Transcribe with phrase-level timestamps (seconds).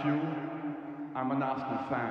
[0.00, 0.20] Like you.
[1.14, 2.08] I'm an Arsenal fan.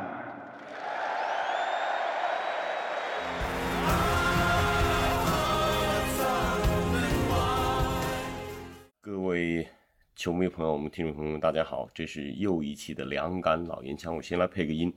[9.01, 9.67] 各位
[10.15, 14.15] 球迷朋友们、听众朋友们，大家好，这是又一期的两杆老烟枪。
[14.15, 14.93] 我先来配个音。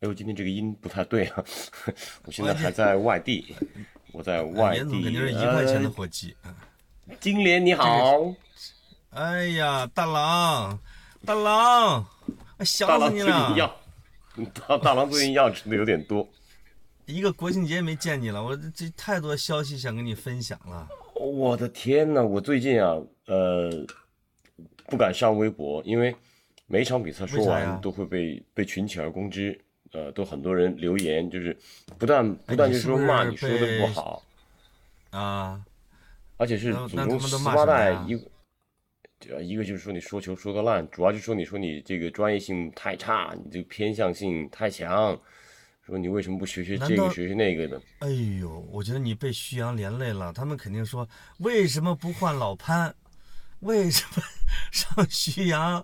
[0.00, 1.44] 哎呦，今天这个音不太对啊！
[2.24, 3.54] 我现在还在外地，
[4.12, 5.18] 我在外严总肯地。
[5.18, 6.34] 定是一块钱的呃火鸡。
[7.20, 8.32] 金莲你好，
[9.10, 10.78] 哎呀，大郎，
[11.24, 12.04] 大郎，
[12.60, 13.54] 想死你了！
[13.56, 13.76] 药，
[14.66, 16.28] 大大郎最近药吃的有点多。
[17.06, 20.86] 一个国庆节没见你了，我这这太多消息想跟你分享了。
[21.14, 22.96] 我的天呐，我最近啊，
[23.26, 23.70] 呃，
[24.86, 26.14] 不敢上微博，因为
[26.66, 29.58] 每一场比赛说完都会被被群起而攻之，
[29.92, 31.56] 呃，都很多人留言，就是
[31.98, 34.22] 不断不断就是说骂你说的不被好，
[35.10, 35.60] 啊，
[36.36, 38.14] 而且是祖宗十八代一
[39.42, 45.18] 一个就是说你说球说的烂，主要就是说你说你这个专业性太差，你这个偏向性太强，
[45.86, 47.80] 说你为什么不学学这个学学那个的？
[48.00, 48.08] 哎
[48.40, 50.32] 呦，我觉得你被徐阳连累了。
[50.32, 51.08] 他们肯定说，
[51.38, 52.94] 为什么不换老潘？
[53.60, 54.22] 为什么
[54.70, 55.82] 上徐阳？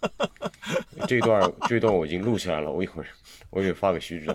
[1.06, 3.08] 这段这段我已经录下来了，我一会儿
[3.50, 4.34] 我也发给徐指导。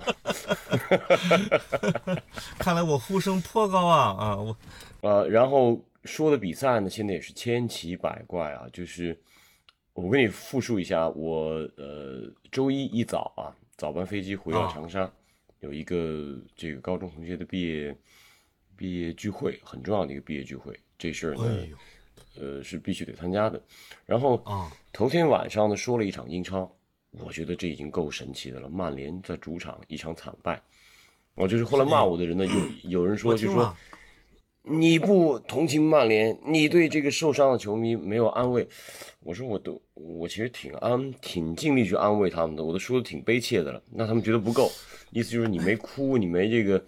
[2.59, 4.35] 看来我呼声颇高啊啊！
[4.35, 4.55] 我
[5.01, 8.67] 呃，然后说的比赛呢，现在也是千奇百怪啊。
[8.73, 9.17] 就是
[9.93, 15.11] 我跟你复述一下，我呃周一一早啊，早班飞机回到啊长沙，
[15.61, 17.95] 有一个这个高中同学的毕业
[18.75, 21.69] 毕业聚会，很重要的一个毕业聚会，这事儿呢，哎
[22.39, 23.61] 呃是必须得参加的。
[24.05, 26.69] 然后啊，头天晚上呢说了一场英超，
[27.11, 28.69] 我觉得这已经够神奇的了。
[28.69, 30.61] 曼联在主场一场惨败，
[31.35, 32.45] 我就是后来骂我的人呢，
[32.83, 33.73] 有有人说就说。
[34.65, 38.67] 你不同情曼联，你对这个受伤的球迷没有安慰。
[39.19, 43.83] 我说我都我其实挺安挺尽力去安慰他们的，我都说的挺悲切的了。
[43.91, 44.71] 那他们觉得不够，
[45.11, 46.81] 意思就是你没哭，你没这个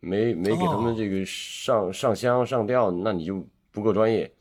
[0.00, 4.32] 没没给他们这个上、上香上吊，那你就不够专业。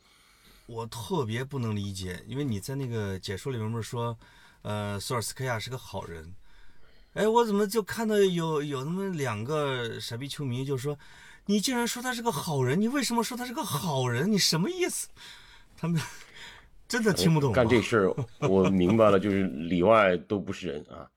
[0.65, 4.17] 我特别不能理解，因为你在那个解说里面不是说，
[4.61, 6.33] 呃，索尔斯克亚是个好人，
[7.13, 10.97] 哎，我怎么就看到有有那么两个傻逼球迷就说，
[11.49, 14.31] 你竟然说他是个好人，你为什么说他是个好人？
[14.31, 15.07] 你什么意思？
[15.75, 15.99] 他们
[16.87, 17.51] 真的听不懂。
[17.51, 18.15] 干这事儿，
[18.47, 21.09] 我明白了，就是里外都不是人啊。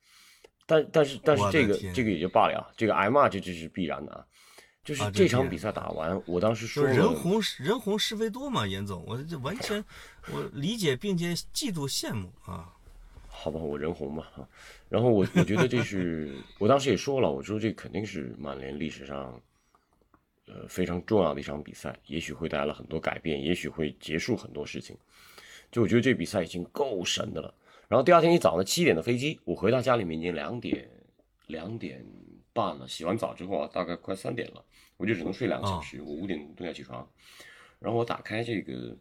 [0.64, 4.24] 但但是但是这个这个也就罢了，这个挨骂这这是必然的啊。
[4.82, 9.84] 就是啊这场比赛打完，我当时说人红人红是非多嘛，严总，我这完全
[10.32, 12.72] 我理解并且嫉妒羡慕啊。
[13.28, 14.48] 好吧，我人红吧啊。
[14.88, 19.38] 然后我我觉得这是 我当时也说了，我说这肯定是曼联历史上
[20.46, 24.96] 呃非常重要的一场比赛，也许会带来很多改变，也许会结束很多事情。
[25.70, 27.54] 就我觉得这比赛已经够神的了。
[27.88, 30.88] 然后第二天一早呢，七点的飞机，我回到家里面已经两点
[31.46, 32.04] 两点
[32.52, 32.88] 半了。
[32.88, 34.64] 洗完澡之后啊，大概快三点了，
[34.96, 36.00] 我就只能睡两个小时。
[36.02, 37.06] 我五点钟要起床，
[37.78, 38.96] 然后我打开这个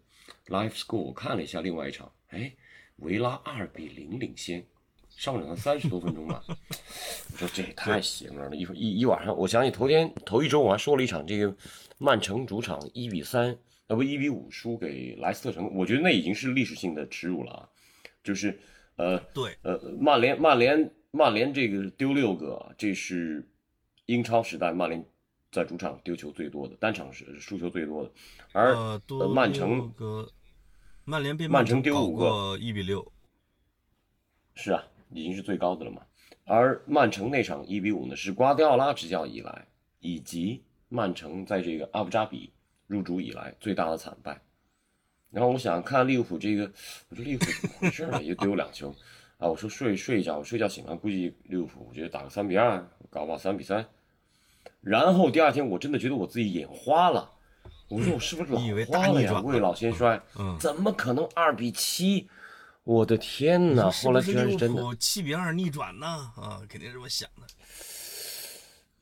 [0.48, 2.54] Live Score，我看了一下另外一场，哎，
[2.98, 4.66] 维拉二比零领先，
[5.22, 6.44] 上场了三十多分钟吧。
[6.50, 11.56] 我说这也太邪门了，一会一一晚上，我想起头天头一周我还说了一场这个
[12.00, 13.56] 曼城主场一比三，
[13.86, 17.70] 呃不一比五输给莱斯特城，我觉得那已经是历史性的耻辱了啊，
[18.24, 18.60] 就是
[18.96, 23.48] 呃对，呃曼联曼联曼联这个丢六个啊，这是
[24.08, 25.06] 英超时代曼联
[25.52, 28.12] 在主场丢球最多的，单场是输球最多的，
[28.54, 29.94] 而呃，呃曼城
[31.06, 33.12] 曼联被曼城丢五个过一比六，
[34.56, 34.84] 是啊，
[35.14, 36.02] 已经是最高的了嘛。
[36.46, 39.68] 而曼城那场一比五呢，是瓜迪奥拉执教以来，
[40.00, 42.52] 以及曼城在这个阿布扎比
[42.88, 44.42] 入主以来最大的惨败。
[45.30, 46.70] 然后我想看利物浦这个，
[47.10, 48.22] 我说利物浦怎么回事呢？
[48.22, 48.94] 也丢两球
[49.38, 49.48] 啊！
[49.48, 53.86] 我说睡睡一觉，我睡觉醒来估计利物浦，我觉得打个三比二，搞不好三比三。
[54.82, 57.32] 然后第二天我真的觉得我自己眼花了，
[57.88, 59.14] 我说我是不是老你以为花了呀？
[59.14, 62.28] 大逆转未老先衰，嗯怎么可能二比七？
[62.84, 63.90] 我的天哪！
[63.92, 64.84] 后来居然是真的。
[65.00, 66.08] 七比二逆转呢？
[66.36, 67.48] 啊，肯定是这么想的。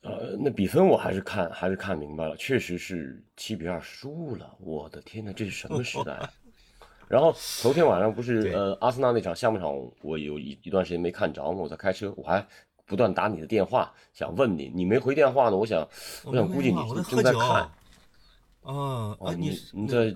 [0.02, 4.54] 呃，那比分我还是看还是看明白了，确实是七比二输了。
[4.58, 6.30] 我的天呐，这是什么时代、 啊？
[7.08, 12.46] 然后头天晚上不是呃阿森纳那场下半场，我有一一段时间没看着嘛，我在开车，我还
[12.86, 15.86] 不断打你的电话，想问你，你没回电话呢，我想
[16.24, 16.80] 我想估计你。
[17.10, 17.72] 正在看，啊
[18.62, 20.14] 哦啊，你你在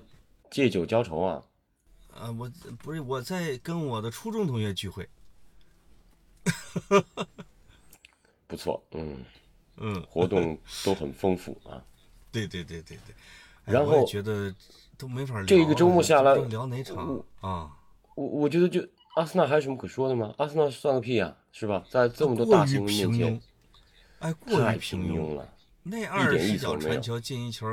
[0.49, 1.43] 借酒浇愁啊？
[2.15, 5.07] 啊，我不是我在跟我的初中同学聚会。
[8.47, 9.17] 不错，嗯，
[9.77, 11.83] 嗯，活动都很丰富啊。
[12.31, 13.15] 对对对对对。
[13.65, 14.53] 哎然后觉得
[14.97, 15.45] 都没法聊。
[15.45, 17.75] 这个周末下来聊哪场啊？
[18.13, 20.33] 我我觉得就阿森纳还有什么可说的吗？
[20.37, 21.83] 阿森纳算个屁啊，是吧？
[21.89, 23.41] 在这么多大新闻面平庸前，，
[24.19, 25.35] 哎，过太于平庸。
[25.35, 25.51] 了。
[25.81, 27.67] 那一二十脚点意思都没有传球进一球，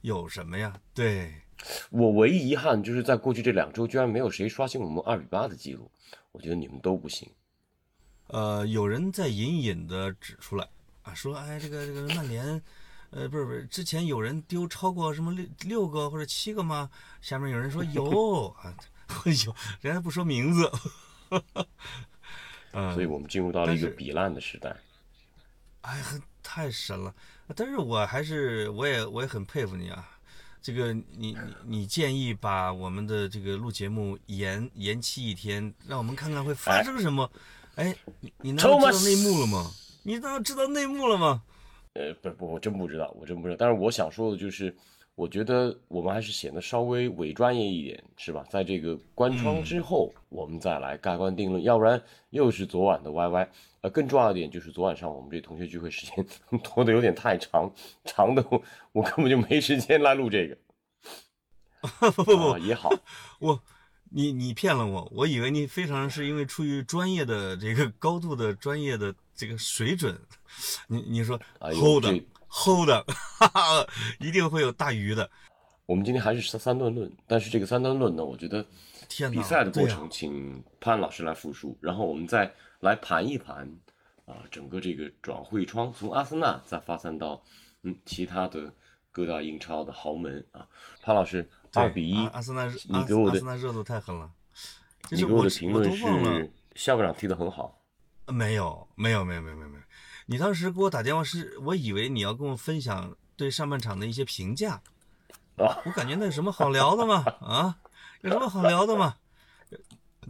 [0.00, 0.74] 有什么呀？
[0.92, 1.32] 对，
[1.90, 5.90] 我唯一遗憾就是在过去这两周，居然没有谁刷新我们二比八的记录。
[6.32, 7.28] 我觉得你们都不行。
[8.28, 10.66] 呃，有人在隐隐的指出来
[11.02, 12.62] 啊，说哎，这个这个曼联，
[13.10, 16.88] 呃，不是不是，之前有人丢超过什么六六个或者七个吗？
[17.20, 18.74] 下面有人说有啊，
[19.44, 20.70] 有，人家不说名字。
[22.72, 24.74] 嗯，所以我们进入到了一个比烂的时代。
[25.82, 27.14] 哎，很太神了！
[27.54, 30.08] 但是我还是，我也我也很佩服你啊。
[30.62, 31.36] 这个你你
[31.66, 37.28] 你建议把我们的这个录节目延延期一天，让我们看看会发生什么。
[37.74, 39.70] 哎，你你难道知道内幕了吗？
[40.04, 41.42] 你难道知道内幕了吗？
[41.94, 43.56] 呃，不不，我真不知道，我真不知道。
[43.58, 44.74] 但是我想说的就是，
[45.14, 48.44] 我觉得我们还是显得稍微伪专业一点，是吧？
[48.50, 53.48] 在这个关窗之后，我们再来盖棺定论，要不然又是昨晚的 YY。
[53.82, 56.26] 呃，更重要的点就是昨晚上我们这同学聚会时间
[56.62, 57.70] 拖得有点太长，
[58.04, 58.62] 长的我
[58.92, 60.56] 我根本就没时间来录这个。
[62.14, 62.90] 不不不啊，，也好，
[63.40, 63.60] 我
[64.10, 70.16] 你你骗了我，我以为你非常是因为出于专业的这个高度的专业的这个水准，
[70.86, 71.70] 你你说哎
[72.52, 73.04] 呦 hold 这 hold，
[73.38, 73.86] 哈哈，
[74.20, 75.28] 一定会有大鱼的。
[75.86, 78.64] 我们今天还是三三段论，但是这个三段论呢，我觉得
[79.08, 83.68] 天哪，比赛的过程，请潘老师来复述，然后我们再来盘一盘
[84.26, 87.42] 啊，整个这个转会窗从阿森纳再发散到
[87.82, 88.72] 嗯其他的
[89.10, 90.66] 各大英超的豪门啊。
[91.02, 94.30] 潘老师对二比一阿，阿森纳热，你给我的阿森纳热度太狠了。
[95.10, 97.82] 你给我的评论是校长踢得很好，
[98.28, 99.82] 没有没有没有没有没有没有，
[100.26, 104.80] 你当时给我打电话是，我以为你要跟我分享对上半场的一些评价，
[105.56, 107.24] 啊我感觉那有什么好聊的吗？
[107.40, 107.78] 啊，
[108.22, 109.16] 有什么好聊的吗？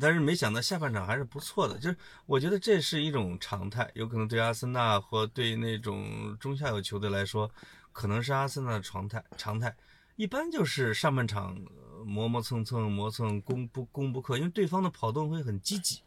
[0.00, 7.50] 但是没想到下半场还是不错的，就是我觉得这是一种常态，有可能对阿森纳或对那种中下游球队来说，
[7.92, 9.76] 可能是阿森纳的常态常态。
[10.16, 16.00] 一般就是上半场呃磨磨蹭蹭、磨蹭攻不攻不克，因为对方的跑动会很积极。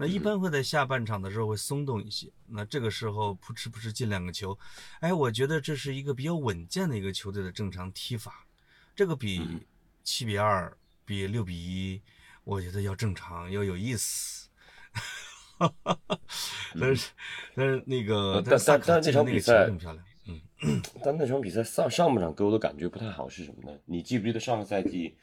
[0.00, 4.56] 那一般会在下半场的时候会松动一些，那这个时候扑哧扑哧进两个球，
[5.00, 8.46] 哎，我觉得这是一个比较稳健的一个球队的正常踢法，
[8.94, 9.42] 这个比
[10.04, 10.72] 七比二、
[11.04, 12.00] 比六比一，
[12.44, 14.48] 我觉得要正常，要有意思。
[16.78, 17.10] 但是，
[17.56, 20.04] 但是那个呃，但但但那场比赛很漂亮，
[20.62, 23.76] 嗯， 但那场比赛上上半场给我的感觉不太好是什么呢？
[23.84, 25.16] 你记不记得上个赛季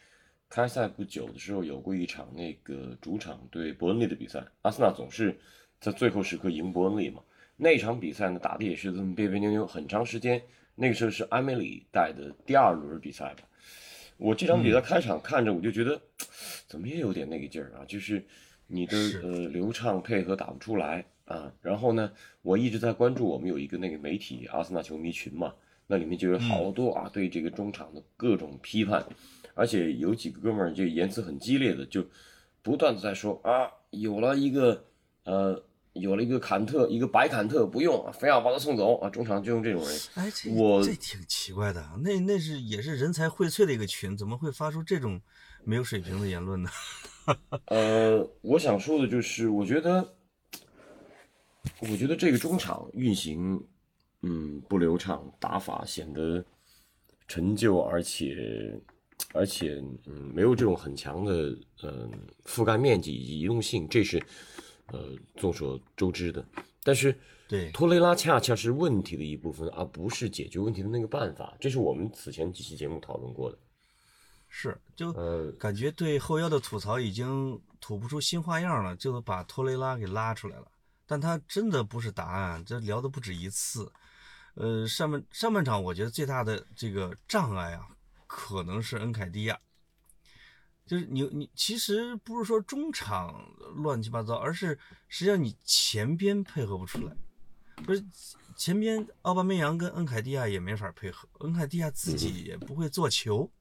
[0.50, 5.38] 开赛不久的时候有过一场那个主场对伯恩利的比赛，阿森纳总是
[5.80, 7.22] 在最后时刻赢伯恩利嘛。
[7.58, 10.42] 那场比赛呢打的也是这么别别扭扭很长时间，
[10.76, 13.44] 那个时候是埃梅里带的第二轮比赛吧。
[14.18, 16.00] 我这场比赛开场看着我就觉得，
[16.68, 18.26] 怎么也有点那个劲儿啊，就是
[18.68, 21.52] 你的是呃流畅配合打不出来啊。
[21.62, 22.12] 然后呢，
[22.42, 25.54] 我一直在关注我们有一个那个媒体阿森纳球迷群嘛，
[25.88, 29.06] 那里面就有好多啊对这个中场的各种批判，
[29.56, 32.06] 而且有几个哥们儿就言辞很激烈的，就
[32.62, 34.86] 不断的在说啊，有了一个
[35.24, 35.64] 呃。
[35.96, 39.10] 有了一个坎特，一个白坎特不用，非要把他送走啊！
[39.10, 45.22] 中场就用这种人，哎，这我这挺奇怪的，那那是也是人才荟萃的一个群，怎么会发出这种
[45.64, 46.70] 没有水平的言论呢？
[47.72, 50.06] 呃，我想说的就是，我觉得，
[51.80, 53.66] 我觉得这个中场运行，
[54.22, 56.44] 嗯，不流畅，打法显得
[57.26, 58.78] 陈旧，而且，
[59.34, 62.12] 而且，嗯，没有这种很强的，嗯、
[62.46, 64.24] 覆盖面积以及移动性，这是，
[64.88, 66.46] 呃，众所周知的。
[66.84, 67.18] 但是，
[67.48, 71.56] 对，托雷拉恰恰是问题的一部分，而不是解决问题的那个办法。
[71.60, 73.58] 这是我们此前几期节目讨论过的。
[74.48, 80.72] 是就呃，感觉对后腰的吐槽已经吐不出新花样了，就把托雷拉给拉出来了。
[81.06, 83.92] 但他真的不是答案，这聊的不止一次。
[84.54, 87.88] 呃，上半上半场我觉得最大的这个障碍啊，
[88.28, 89.60] 可能是恩凯迪亚。
[90.86, 93.44] 就是你你其实不是说中场
[93.76, 94.78] 乱七八糟，而是
[95.08, 97.16] 实际上你前边配合不出来，
[97.84, 98.06] 不是
[98.56, 103.52] 前边奥巴梅扬跟恩凯蒂亚也没法配合，恩凯蒂亚自己也不会做球，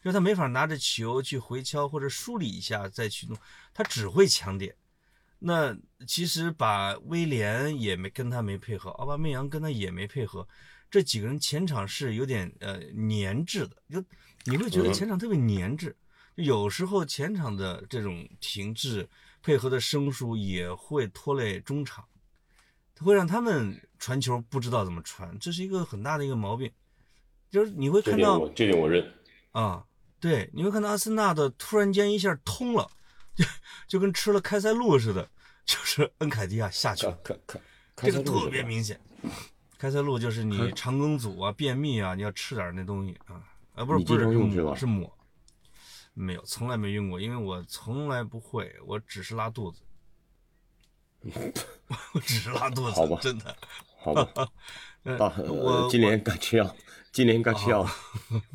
[0.00, 3.36] 就是他没法拿着球去回敲或者梳理一下再去弄，
[3.74, 4.76] 他只会抢点。
[5.40, 5.76] 那
[6.06, 10.46] 其实把威廉也没跟他没配合，奥巴梅扬跟他也没配合，
[10.90, 14.04] 这几个人前场是有点呃粘滞的，就
[14.44, 15.94] 你会觉得前场特别粘滞。
[16.34, 19.08] 有时候前场的这种停滞
[19.42, 22.04] 配合的生疏也会拖累中场，
[22.98, 26.70] 会让他们传球不知道怎么传，这是一个很大的一个毛病。
[27.50, 29.12] 就是你会看到这点我认。
[29.52, 29.84] 啊，
[30.18, 32.88] 对，你会看到阿森纳的突然间一下通了，
[33.34, 33.44] 就
[33.86, 35.28] 就跟吃了开塞露似的，
[35.66, 37.18] 就是恩凯迪亚下去了，
[37.96, 38.98] 这个特别明显。
[39.80, 43.40] 开塞露就是你肠梗阻啊、便秘啊，你要吃点那东西啊，
[43.74, 45.10] 啊不是不是用是吧抹是抹，
[46.12, 49.80] 没有从来没用过，因为我从来不会，我只是拉肚子，
[52.12, 53.56] 我只是拉肚子，好吧真的。
[53.96, 54.28] 好吧，
[55.04, 56.76] 呃大我呃，今年该吃药，
[57.10, 57.88] 今年该吃药。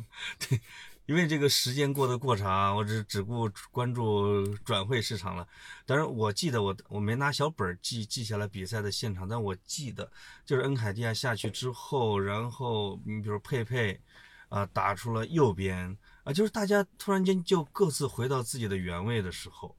[1.06, 5.46] 因为这个时间过得过长，我只只顾关注转会市场了。
[5.84, 10.10] 但是，我记得我我没拿小本记记下来比赛的现场，但我记得
[10.44, 14.00] 就是恩凯蒂亚下去之后，然后你比如佩佩
[14.48, 19.76] 啊、打出了右边啊，就是大家突然间就各自回到自己的原位的时候，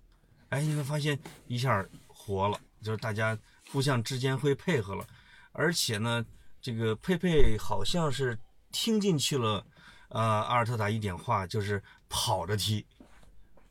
[0.48, 3.38] 哎，你会发现一下活了，就是大家
[3.70, 5.06] 互相之间会配合了，
[5.52, 6.26] 而且呢，
[6.62, 8.40] 这个佩佩好像是
[8.72, 9.66] 听进去了。
[10.10, 12.86] 呃，阿尔特塔一点话就是跑着踢，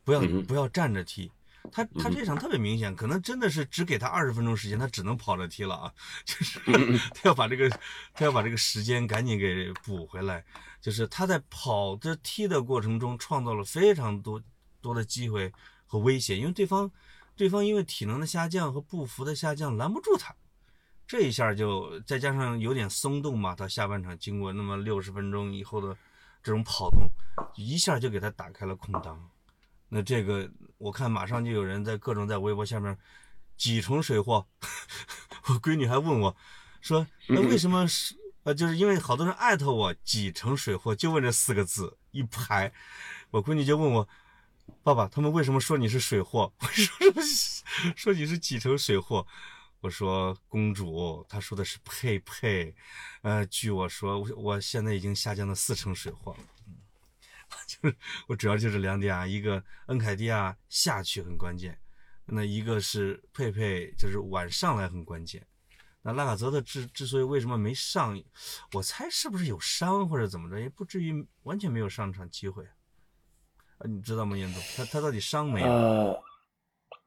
[0.03, 1.31] 不要不要站着踢。
[1.69, 5.93] 他他这场特别明显，可能真的是只给他二十分钟时间，他只能跑着踢了啊！
[6.23, 6.59] 就是
[7.13, 7.69] 他要把这个
[8.13, 10.45] 他要把这个时间赶紧给补回来。
[10.79, 14.41] 就是他在跑着踢的过程中创造了非常多
[14.79, 15.51] 多的机会
[15.85, 16.89] 和威胁，因为对方
[17.35, 20.33] 对方因为体能的下降和步幅的下降拦不住他。
[21.05, 25.97] 这一下就再加上有点松动嘛，到下半场经过那么六十分钟以后的
[26.47, 27.11] 这种跑动，
[27.55, 29.29] 一下就给他打开了空档。
[29.89, 32.97] 那这个我看马上就有人在各种在微博下面
[33.57, 34.47] 几成水货，
[35.49, 36.33] 我闺女还问我，
[36.79, 42.71] 说那为什么是呃，就是因为好多人艾特我几成水货，就问这四个字一排，
[43.31, 44.07] 我闺女就问我。
[44.83, 46.53] 爸爸，他们为什么说你是水货？
[46.59, 49.27] 我说说你是几成水货？
[49.79, 52.73] 我说公主，他说的是佩佩，
[53.21, 56.39] 呃，据我说，我我现在已经下降到四成水货了。
[56.67, 56.75] 嗯，
[57.67, 57.95] 就是
[58.27, 61.79] 我主要就是两点啊，一个恩凯蒂亚下去很关键，
[62.25, 65.45] 那一个是佩佩就是晚上来很关键。
[66.01, 68.19] 那拉卡泽特之之所以为什么没上，
[68.73, 72.65] 我猜是不是有伤或者怎么着，也不至于完全没有上场机会。
[73.77, 74.63] 啊，你知道吗，严总？
[74.75, 76.23] 他他到底伤没有？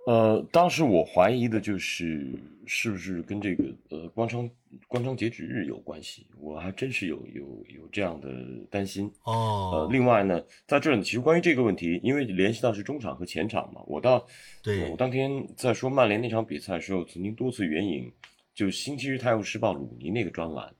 [0.07, 2.33] 呃，当时我怀疑的就是
[2.66, 4.49] 是不是跟这个呃关窗
[4.88, 8.28] 关窗截止日有关系，我还真是有有有这样的
[8.71, 9.12] 担心。
[9.25, 9.71] 哦。
[9.73, 14.26] 呃，，另外呢，在这儿呢，其实关于这个问题，因为联系到是中场和前场嘛，我到
[14.62, 14.85] 对。
[14.85, 18.11] 呃我当天在说曼联那场比赛的时候，曾经多次援引，
[18.54, 20.73] 就星期日《泰晤士报》鲁尼那个专栏，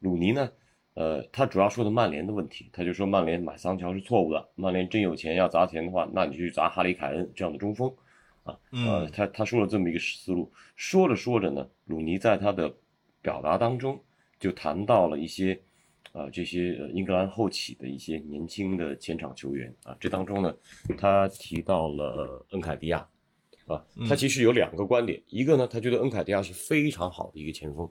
[0.00, 0.50] 鲁尼呢，
[0.94, 7.92] 呃，他主要说的曼联的问题，他就说曼联买桑乔是错误的，曼联真有钱要砸钱的话，那你去砸哈里凯恩这样的中锋，
[8.48, 12.74] 啊，呃，嗯他他说了这么一个思路，说着说着呢，鲁尼在他的
[13.20, 14.00] 表达当中
[14.40, 15.60] 就谈到了一些。
[16.12, 20.56] 啊，这些呃英格兰后起的一些年轻的前场球员啊，这当中呢，
[20.96, 23.06] 他提到了恩凯迪亚，
[23.66, 27.88] 啊，他其实有两个观点，一个呢，他觉得恩凯迪亚是非常好的一个前锋，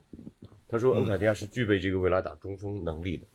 [0.66, 3.26] 他说恩凯迪亚是具备这个未来打中锋能力的，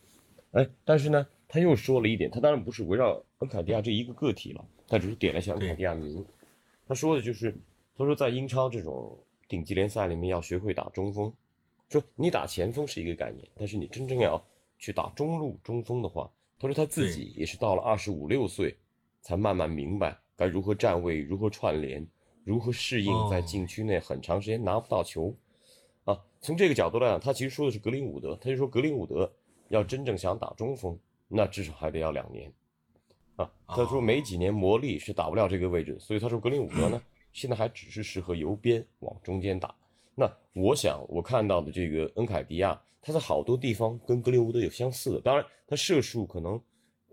[0.51, 6.23] 哎，但是呢，他又说了一点，他当然不是围绕恩凯迪亚这一个个体了，他只是点了一下恩凯迪亚名，
[6.87, 7.55] 他说的就是，
[7.97, 11.33] 他说在英超这种顶级联赛里面要学会打中锋，
[11.89, 14.43] 说你打前锋是一个概念，但是你真正要
[14.77, 18.75] 去打中路中锋的话，他说他自己也是到了二十五六岁，
[19.21, 22.05] 才慢慢明白该如何站位、如何串联、
[22.43, 25.33] 如何适应在哦禁区内很长时间拿不到球。
[26.05, 29.31] 啊，从这个角度来讲，他其实说的是格林伍德，他就说格林伍德
[29.69, 30.99] 要真正想打中锋，
[31.29, 32.51] 那至少还得要两年。
[33.35, 39.73] 啊，他说没几年磨砺是打不了这个位置，所以他说格林伍德呢，现在还只是适合由边往中间打。
[40.15, 46.61] 那我想我看到的这个恩凯迪亚，他在好多地方跟格林伍德有相似的，当然他射术可能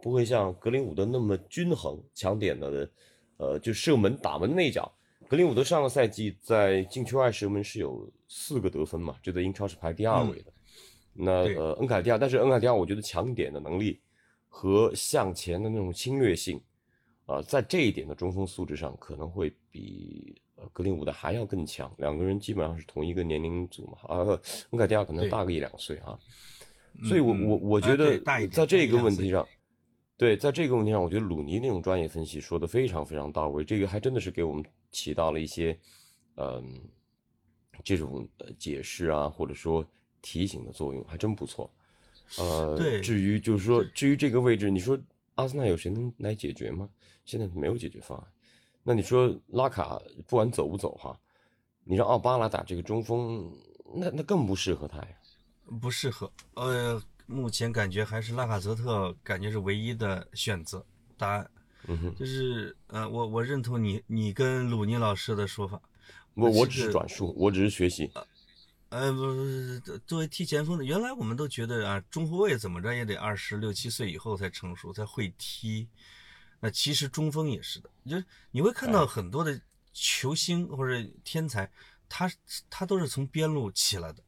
[0.03, 2.91] 不会像格林伍德那么均衡，强点的，
[3.39, 4.91] 呃，就射门打门内角。
[5.29, 10.53] 格林伍德上个赛季在禁区外射门是有四个得分嘛，这在英超是排第二位的。
[11.13, 14.01] 那呃，恩凯迪亚，但是恩凯迪亚我觉得强点的能力
[14.53, 16.61] 和向前的那种侵略性，
[17.25, 21.91] 啊、在这一点的中锋素质上可能会比呃格林伍德还要更强。
[21.97, 24.19] 两个人基本上是同一个年龄组嘛，啊，
[24.71, 26.19] 恩凯迪亚可能大个一两岁啊。
[27.05, 29.47] 所以我，嗯我我啊觉得在这个问题上，
[30.17, 35.79] 对，在这个问题上，我觉得鲁尼那种专业分析说的非常非常到位，这个还真的是给我们起到了一些，
[36.35, 36.83] 嗯，
[37.85, 39.87] 这种呃解释啊，或者说
[40.21, 41.73] 提醒的作用，还真不错。
[42.39, 44.99] 呃，对至于就是说，至于这个位置，你说
[45.35, 46.89] 阿森纳有谁能来解决吗？
[47.25, 48.27] 现在没有解决方案。
[48.83, 51.19] 那你说拉卡不管走不走哈，
[51.85, 53.53] 你让奥巴拉打这个中锋，
[53.95, 55.09] 那那更不适合他呀。
[55.81, 56.31] 不适合。
[56.55, 60.85] 呃，目前感觉还是拉卡泽特，感觉是唯一的选择
[61.17, 61.51] 答案。
[61.87, 65.81] 嗯哼，就是呃，我我认同你你跟鲁尼老师的说法。
[66.35, 68.11] 我我只是转述，我只是学习。
[68.15, 68.27] 呃，
[68.91, 75.89] 不不不，作为踢前锋的，原来我们都觉得啊，中后卫怎么着也得二十六七岁以后才成熟，才会踢。
[76.59, 79.59] 那其实中锋也是的，就是你会看到很多的
[79.93, 81.71] 球星或者天才，
[82.09, 82.31] 他
[82.69, 84.23] 他都是从边路起来的。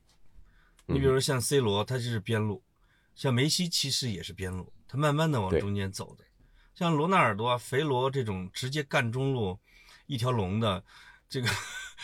[0.87, 2.63] 你比如像 C 罗，他就是边路；
[3.15, 6.25] 像梅西其实也是边路，他慢慢的往中间走的。
[6.75, 9.59] 像罗纳尔多啊、肥罗这种直接干中路
[10.07, 10.83] 一条龙的，
[11.29, 11.49] 这个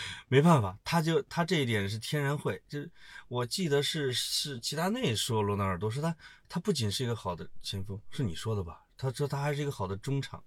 [0.29, 2.61] 没办法，他就他这一点是天然会。
[2.69, 2.91] 就是
[3.29, 6.15] 我记得是是齐达内说罗纳尔多说他
[6.49, 8.83] 他不仅是一个好的前锋，是你说的吧？
[8.97, 10.43] 他说他还是一个好的中场，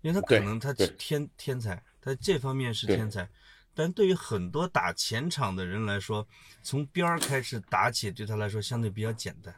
[0.00, 3.28] 因为他可能他天天才，他这方面是天才。
[3.76, 6.24] 但对于很多打前场的人来说，
[6.62, 9.52] 从边儿开始打起，对他来说相对比较简单，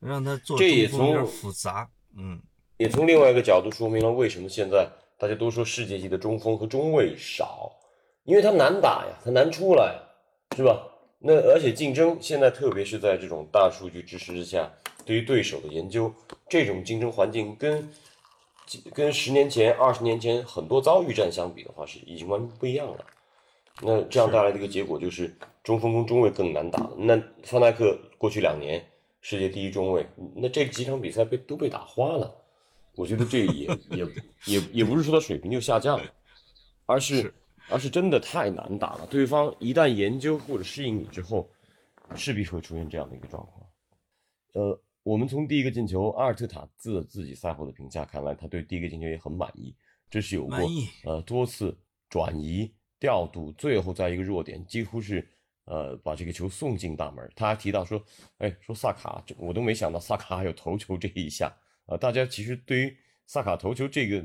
[0.00, 1.88] 让他做中锋有点复杂。
[2.16, 2.42] 嗯，
[2.76, 7.70] 也从另外一个角度说明了为什么现在大家都说世界级的中锋和中卫少，
[8.24, 9.98] 因为他难打呀，他难出来，
[10.56, 10.86] 是吧？
[11.18, 14.72] 那而且竞争现在特别是在这种大数据支持之下，
[15.04, 16.12] 对于对手的研究，
[16.48, 17.88] 这种竞争环境跟
[18.94, 23.04] 跟十年前、二十年前很多遭遇战相比的话，是已经完全不一样了。
[23.82, 26.92] 那这样带来的一个结果就是中锋跟中卫更难打了。
[26.96, 28.82] 那范戴克过去两年
[29.20, 32.34] 世界第一中卫，那这几场比赛被都被打花了。
[32.94, 34.06] 我觉得这也也
[34.46, 36.04] 也也不是说他水平就下降了，
[36.86, 37.34] 而是是
[37.70, 39.06] 而是真的太难打了。
[39.06, 41.48] 对方一旦研究或者适应你之后，
[42.16, 43.66] 势必会出现这样的一个状况。
[44.54, 49.74] 呃，我们从第一个进球，阿尔特塔自自己赛后的评价看来，他对第一个进球也很满意。
[50.10, 50.58] 这是有过
[51.04, 51.76] 呃多次
[52.08, 55.24] 转移调度，最后在一个弱点，几乎是
[55.66, 57.30] 呃把这个球送进大门。
[57.36, 58.02] 他还提到说，
[58.38, 61.46] 哎，说萨卡，这我都没想到萨卡还有头球这一下。
[61.86, 64.24] 啊，大家其实对于萨卡头球这个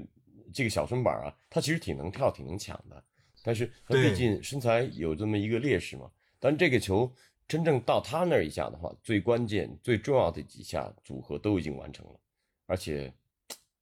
[0.52, 3.04] 这个小身板啊，他其实挺能跳、挺能抢的，
[3.46, 6.10] 但是他对毕竟身材有这么一个劣势嘛。
[6.40, 7.14] 但这个球
[7.48, 12.20] 真正到他那儿一下的话，最关键、最重要的几下组合都已经完成了，
[12.66, 13.14] 而且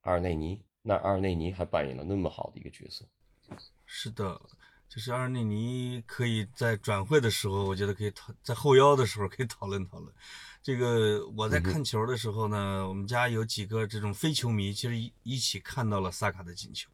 [0.02, 3.06] 阿尔内尼那阿尔内尼还扮演了那么好的一个角色。
[3.86, 4.39] 是的，
[4.89, 10.13] 就是阿尔内尼可以在转会的时候，我觉得可以讨在后腰的时候可以讨论讨论。
[10.62, 16.89] 这个我在看球的时候呢，我们家有几个这种非球迷，其实一一起看到了萨卡的进球，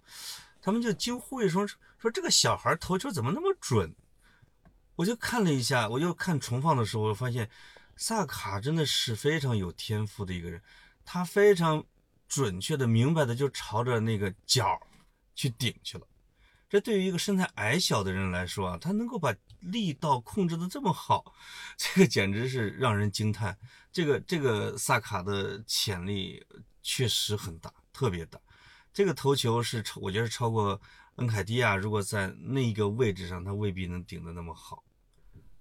[0.62, 1.68] 他们就惊呼一声
[1.98, 3.96] 说：“这个小孩投球怎么那么准？”
[4.98, 7.50] 我就看了一下，我又看重放的时候，我发现
[7.96, 10.62] 萨卡真的是非常有天赋的一个人，
[11.06, 11.84] 他非常
[12.28, 14.80] 准确的、明白的就朝着那个角
[15.34, 16.06] 去顶去了。
[16.70, 21.34] 这对于一个身材矮小的人来说啊，他能够把力道控制的这么好，
[21.78, 23.58] 这个简直是让人惊叹。
[23.92, 26.46] 这个这个萨卡的潜力
[26.84, 28.40] 确实很大，特别大。
[29.00, 30.78] 这个头球是超，我觉得是超过
[31.16, 31.74] 恩凯迪亚。
[31.78, 34.84] 如果在那个位置上，他未必能顶得那么好。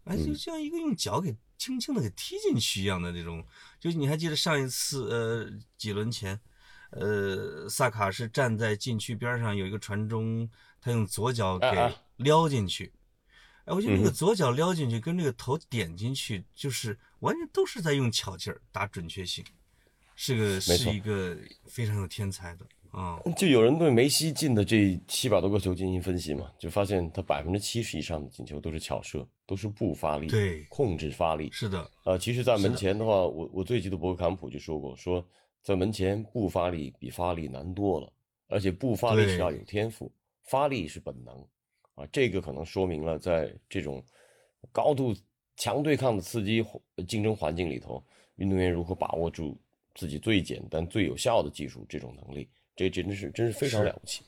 [0.06, 3.46] 哎，就像一个用脚给轻轻的给踢进去一样的那种。
[3.78, 6.40] 就你还记得上一次呃几轮前，
[6.90, 12.92] 呃萨卡是站在禁区边上有一个传中，他用左脚给撩进去。
[13.66, 19.44] 哎，我觉得那个左脚撩进去跟这个头点进去，就是完全都是在用巧劲儿打准确性，
[20.16, 30.64] 是个是一个非常有天才的啊、就有人对梅西进的这七百多个球进行分析嘛，就发现他百分之七十以上的进球都是巧射，都是不发力，对。
[30.64, 31.50] 控制发力。
[31.52, 33.04] 是的，呃，其实，在门前的。
[33.04, 35.24] 话，我我最记得博格坎普就说过，说
[35.62, 38.12] 在门前不发力比发力难多了，
[38.48, 40.10] 而且不发力是要有天赋，
[40.44, 41.34] 发力是本能。
[41.94, 42.06] 啊。
[42.10, 44.02] 这个可能说明了，在这种
[44.72, 45.14] 高度
[45.56, 48.02] 强对抗的刺激环竞争环境里头，
[48.36, 49.56] 运动员如何把握住
[49.94, 54.22] 自己最简单、最有效的技术这种能力，这真是真是非常了不起。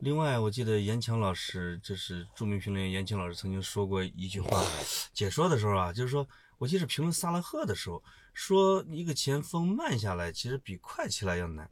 [0.00, 4.64] 另外，我记得严强老师，就是著名评论员严强老师曾经说过一句话，
[5.14, 8.02] 解说的时候啊，就是说，我记得评论萨拉赫的时候，
[8.34, 11.70] 说一个前锋慢下来，其实比快起来要难。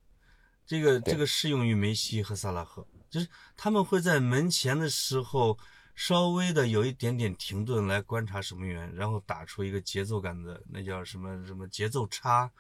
[0.66, 5.57] 这个这个适用于梅西和萨拉赫，就是他们会在门前的时候
[5.94, 12.50] 稍微的有一点点停顿来观察守门员，然后打出一个节奏感的，那叫什么什么节奏差，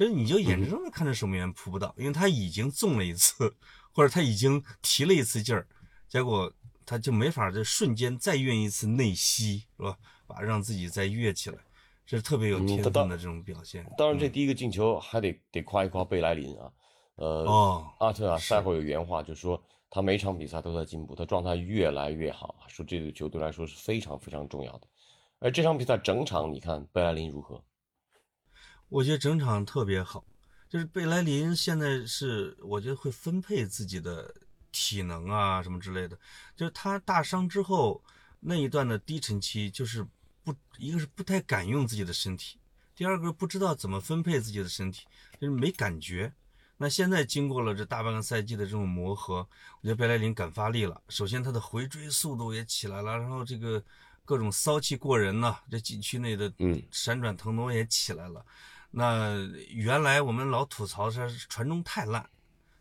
[0.00, 3.54] 就是你就眼睁睁的看着守门员扑不到，因为他已经纵了一次，
[3.92, 5.66] 或者他已经提了一次劲儿，
[6.08, 6.50] 结果
[6.86, 9.98] 他就没法在瞬间再运一次内吸，是吧？
[10.26, 11.58] 把让自己再跃起来，
[12.06, 13.84] 这是特别有天分的这种表现。
[13.98, 16.72] 当然，这第一个进球还得得夸一夸贝莱林啊，
[17.16, 24.86] 呃，哦阿特尔是赛后有原话，就说他每场比赛都在进步，他状态越来越好，说这个球队来说是非常非常重要的。
[25.40, 27.62] 而这场比赛整场你看贝莱林如何？
[28.90, 30.24] 我觉得整场特别好，
[30.68, 34.34] 就是贝莱林现在是我觉得会分配自己的
[34.72, 36.18] 体能啊什么之类的，
[36.56, 38.02] 就是他大伤之后
[38.40, 40.04] 那一段的低沉期，就是
[40.42, 42.58] 不一个是不太敢用自己的身体，
[42.96, 45.06] 第二个不知道怎么分配自己的身体，
[45.40, 46.32] 就是没感觉。
[46.76, 49.46] 那现在经过了这大半个赛季的这种磨合，
[49.80, 51.00] 我觉得贝莱林敢发力了。
[51.08, 53.80] 首先他的回追速度也起来了，然后这个
[54.24, 58.44] 各种骚气过人呢，这禁区内的嗯闪转腾挪也起来了。
[58.90, 59.36] 那
[59.68, 62.28] 原来我们老吐槽他是传中太烂，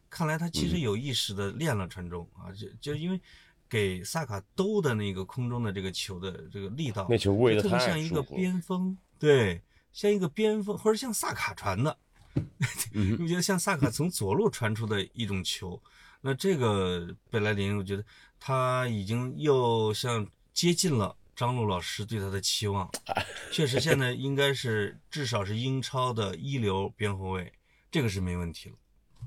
[0.10, 3.22] 看来他其实有意识的练了传中啊，就就因为
[3.70, 9.62] 给萨卡兜的那个空中的这个球的这个力道，那球喂得特别太像一个边锋，对，
[9.94, 11.96] 像一个边锋或者像萨卡传的，
[12.94, 15.80] 嗯我觉得像萨卡从左路传出的一种球，
[16.22, 18.04] 那这个贝莱林，我觉得
[18.40, 22.92] 他已经又像接近了张璐老师对他的期望，
[23.50, 27.54] 确实现在应该是至少是英超的一流边后卫，
[27.90, 28.76] 这个是没问题了。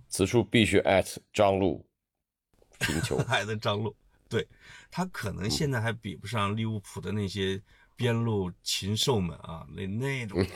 [0.09, 1.83] 此处必须 at 张璐
[2.81, 3.16] 评球。
[3.27, 3.96] 海的张璐，
[4.29, 4.46] 对
[4.90, 7.59] 他可能现在还比不上利物浦的那些
[7.96, 10.46] 边路禽兽们啊，那那种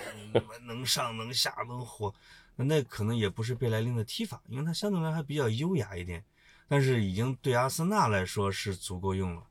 [0.66, 2.14] 能上能下能火，
[2.54, 6.22] 那可能也不是贝莱林的踢法，因为他相对来还比较优雅一点，
[6.68, 9.42] 但是已经对阿森纳来说是足够用了，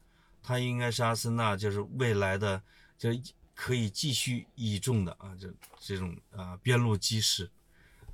[0.45, 2.62] 他应该是阿森纳就是未来的
[2.97, 3.10] 就
[3.55, 7.49] 可以继续倚重的啊，这这种啊边路基石。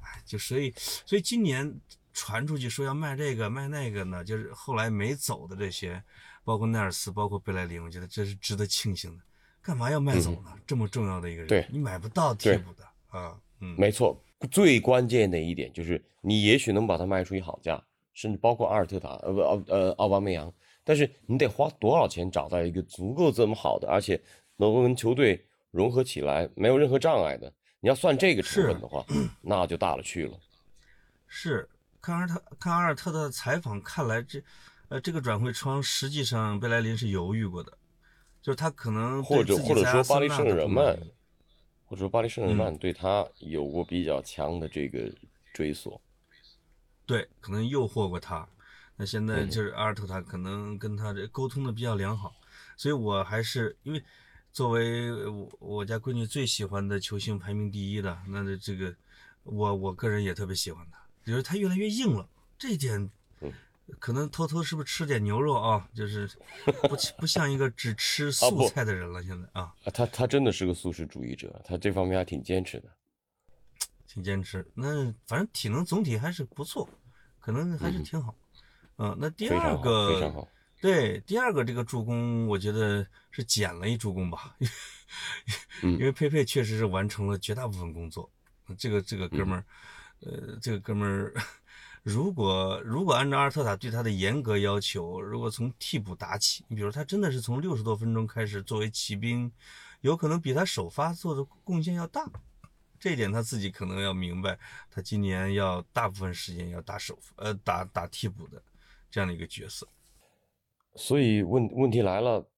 [0.01, 0.73] 哎，就所以，
[1.05, 1.79] 所以今年
[2.13, 6.01] 传出去说要卖这个卖那个呢，就是后来没走的这些，
[6.43, 9.23] 包括奈尔斯，包括贝莱林，我觉得这是值得庆幸的。
[9.61, 10.51] 干嘛要卖走呢？
[10.65, 13.37] 这么重要的一个人，对你买不到替补的啊。
[13.59, 17.79] 嗯，没错，最关键的一点就是你也许能把它卖出一好价，
[18.13, 20.51] 甚至包括阿尔特塔，呃不奥呃奥巴梅扬，
[20.83, 24.21] 但是你得花多少钱找到一个足够这么好的，而且
[24.57, 27.51] 能够跟球队融合起来，没有任何障碍的。
[27.79, 29.05] 你要算这个成本的话，
[29.41, 30.39] 那就大了去了。
[31.27, 31.67] 是
[32.01, 34.43] 看阿尔特看阿尔特的采访，看来这
[34.89, 37.77] 呃这个转会窗实际上贝莱林是犹豫过的，
[38.41, 40.97] 就是他可能或者或者说巴黎圣日曼，
[41.85, 45.11] 或者说巴黎圣日耳曼对他有过比较强的这个
[45.53, 45.99] 追索。
[47.05, 48.47] 对，可能诱惑过他。
[49.01, 52.35] 那现在就是阿尔特塔可能跟他这沟通的比较良好，
[52.77, 54.03] 所以我还是因为
[54.53, 58.95] 作为我我家闺女最喜欢的球星排名第一的，那这这个
[59.41, 63.09] 我我个人也特别喜欢他，就是他越来越硬了，这一点
[63.39, 63.51] 嗯
[63.97, 65.89] 可能偷偷是不是吃点牛肉啊？
[65.95, 66.29] 就是
[66.87, 72.89] 不不像一个只吃素菜的人了，现在啊，啊，他他真的是个素食主义者，他这方面还挺坚持的。
[74.05, 74.63] 挺坚持。
[74.75, 76.87] 那反正体能总体还是不错，
[77.39, 78.35] 可能还是嗯挺好。
[79.01, 80.47] 嗯，那第二个非常好。
[80.79, 84.55] 对，第二个这个助攻，我觉得是捡了一助攻吧，
[85.81, 88.29] 嗯 因为佩佩确实是完成了绝大部分工作。
[88.77, 89.65] 这个这个哥们儿，
[90.19, 91.33] 呃，这个哥们儿，
[92.03, 99.51] 如果如果按照阿尔特塔对他的严格要求，如果从替补打起，你比如他真的是从六十多分钟开始作为骑兵，
[100.01, 102.23] 有可能比他首发做的贡献要大。
[102.99, 104.59] 这一点他自己可能要明白，
[104.91, 108.61] 他今年要大部分时间要打首呃打打替补的
[109.11, 109.87] 这样的一个角色。
[110.95, 112.49] 所以问问题来了，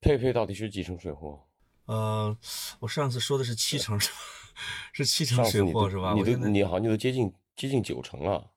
[0.00, 1.44] 佩佩到底是几成水货？
[1.84, 2.34] 呃，
[2.80, 4.16] 我上次说的是七成是吧？
[4.94, 6.14] 是七成水货是吧？
[6.14, 8.50] 你都你好像你都接近接近九成了。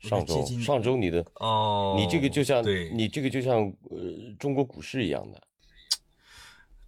[0.00, 5.42] 上周上周你的哦，你这个就像对你这个就像呃中国股市一样的，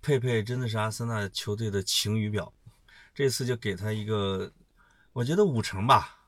[0.02, 2.52] 佩佩真的是阿森纳球队的晴雨表，
[3.14, 4.52] 这次就给他一个，
[5.14, 6.26] 我觉得五成吧，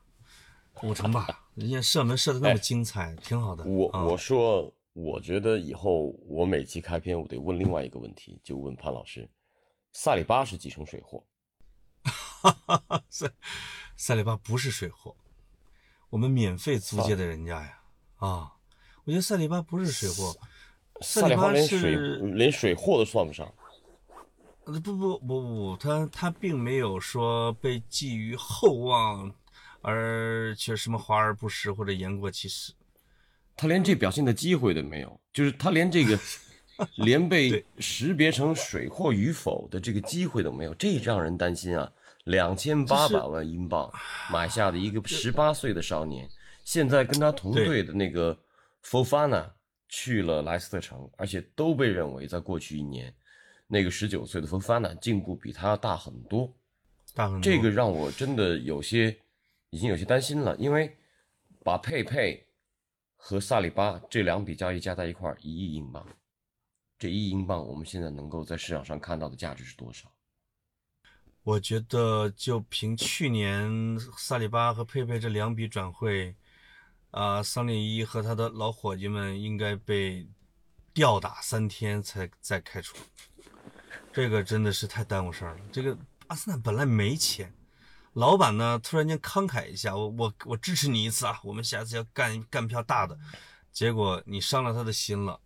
[0.81, 3.63] 五成吧，人家射门射的那么精彩，挺好的。
[3.63, 9.29] 啊我我说，我觉得以后我每期开篇我得问另外一个问题，就问潘老师，
[9.91, 11.21] 萨里巴是几成水货？
[12.03, 13.29] 哈哈塞
[13.97, 15.13] 塞里巴不是水货，
[16.09, 17.81] 我们免费租借的人家呀
[18.15, 18.53] 啊！
[19.03, 20.31] 我觉得塞里巴不是水货，
[21.01, 23.53] 塞萨里巴连水是连水货都算不上。
[24.63, 29.33] 呃不不不不，他他并没有说被寄予厚望，
[29.81, 32.73] 而却什么华而不实或者言过其实。
[33.55, 36.17] 他连这表现的机会都没有，就是他连这个
[36.95, 41.91] 连被识别成水货与否的这个机会都没有，这让人担心啊！
[42.25, 43.91] 两千八百万英镑
[44.31, 46.29] 买下的一个十八岁的少年，
[46.63, 48.37] 现在跟他同对队的那个
[48.85, 49.49] Fofana
[49.87, 53.11] 去了莱斯特城，而且都被认为在过去一年，
[53.67, 56.53] 那个十九岁的 Fofana 进步比他大很多。
[57.15, 57.41] 大很多。
[57.41, 59.17] 这个让我真的有些
[59.71, 60.97] 已经有些担心了，因为
[61.63, 62.47] 把佩佩
[63.15, 66.07] 和萨里巴这两笔交易加在一块儿一亿英镑，
[66.97, 70.11] 这一亿英镑我们现在能够在市场上看到的价值是多少？
[71.43, 76.35] 我觉得就凭去年萨里巴和佩佩这两笔转会，
[77.11, 80.27] 啊，桑列伊和他的老伙计们应该被
[80.93, 82.97] 吊打三天才再开除，
[84.11, 85.61] 这个真的是太耽误事儿了。
[85.71, 87.51] 这个阿森纳本来没钱，
[88.19, 93.17] 老板呢突然间慷慨一下，我我我支持你一次啊，我们下次要干干票大的，
[93.71, 95.39] 结果你伤了他的心了。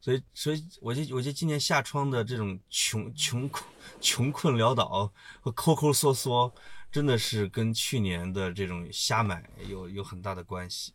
[0.00, 3.64] 所以，所以我就我就今年下窗的这种穷穷困
[4.00, 6.52] 穷困潦倒和抠抠缩缩，
[6.90, 10.92] 真的是跟去年的这种瞎买有有很大的关系。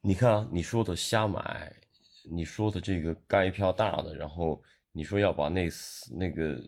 [0.00, 1.74] 你看啊，你说的瞎买，
[2.30, 5.68] 你说的这个干一票大的，然后你说要把那
[6.18, 6.58] 那个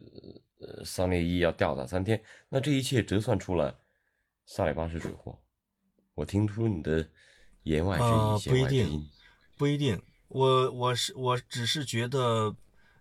[0.62, 3.74] 呃桑列伊要吊打三天，那这一切折算出来，
[4.46, 5.38] 萨里巴是水货。
[6.14, 7.08] 我听出你的
[7.64, 9.10] 言外之意，弦外之音，
[9.56, 10.00] 不一定。
[10.28, 12.54] 我我是我只是觉得，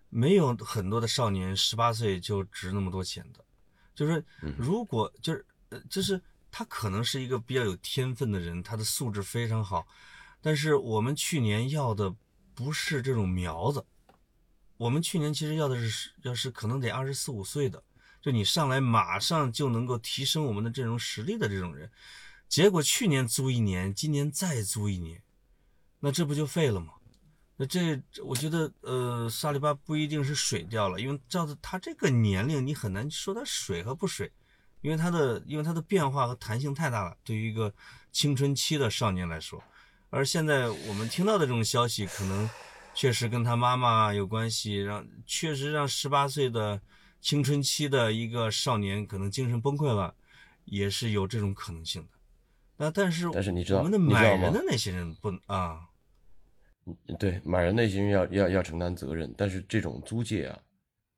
[0.09, 3.43] 没有很多的少年十八岁就值那么多钱的，
[3.95, 4.23] 就是
[4.57, 6.21] 如果就是呃就是
[6.51, 9.85] 他可能是一个比较有天分的人，他的素质非常好，
[10.41, 12.13] 但是我们去年要的
[12.53, 13.85] 不是这种苗子，
[14.81, 17.83] 我们去年其实要的是要是可能得二十四五岁的，
[18.19, 21.91] 就你上来马上就能够提升我们的阵容实力的这种人，
[22.49, 25.21] 结果去年租一年，今年再租一年，
[25.99, 26.93] 那这不就废了吗？
[27.57, 34.31] 那这我觉得，呃，萨利巴不一定是水掉了，因为照着他这个年龄，你很难说他水和不水，
[34.81, 37.71] 因为他的因为他的变化和弹性太大了，对于一个
[38.11, 39.63] 青春期的少年来说。
[40.09, 42.49] 而现在我们听到的这种消息，可能
[42.93, 46.81] 确实跟他妈妈有关系，让确实让十八岁的
[47.19, 50.13] 青春期的一个少年可能精神崩溃了，
[50.65, 52.09] 也是有这种可能性的。
[52.77, 55.87] 那但是但是你知道我们的买人的那些人不啊。
[57.19, 60.59] 对，买人那些人要要要承担责任，但是这种租借啊，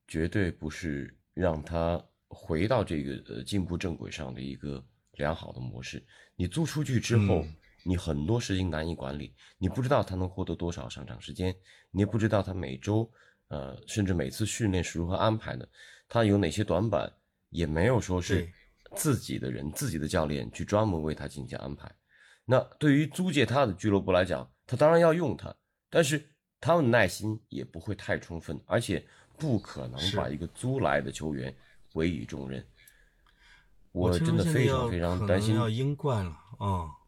[0.07, 6.05] 绝对不是让他回到这个呃进步正轨上的一个良好的模式。
[6.35, 7.45] 你租出去之后，
[7.85, 11.53] 你很多事情难以管理，你不知道他能获得多少上场时间，
[11.91, 13.09] 你也不知道他每周
[13.49, 15.67] 呃甚至每次训练是如何安排的，
[16.07, 17.11] 他有哪些短板，
[17.49, 18.49] 也没有说是
[18.95, 21.91] 自己的人、自己的教练去专门为他进行安排。
[22.45, 25.53] 那对于租借他的俱乐部来讲，他当然要用他，
[25.89, 26.23] 但是
[26.59, 29.05] 他们的耐心也不会太充分，而且
[29.37, 31.53] 不可能把一个租来的球员
[31.93, 32.65] 委以重任。
[33.91, 36.87] 我真的非常非常担心要英冠了啊！
[36.87, 37.02] 我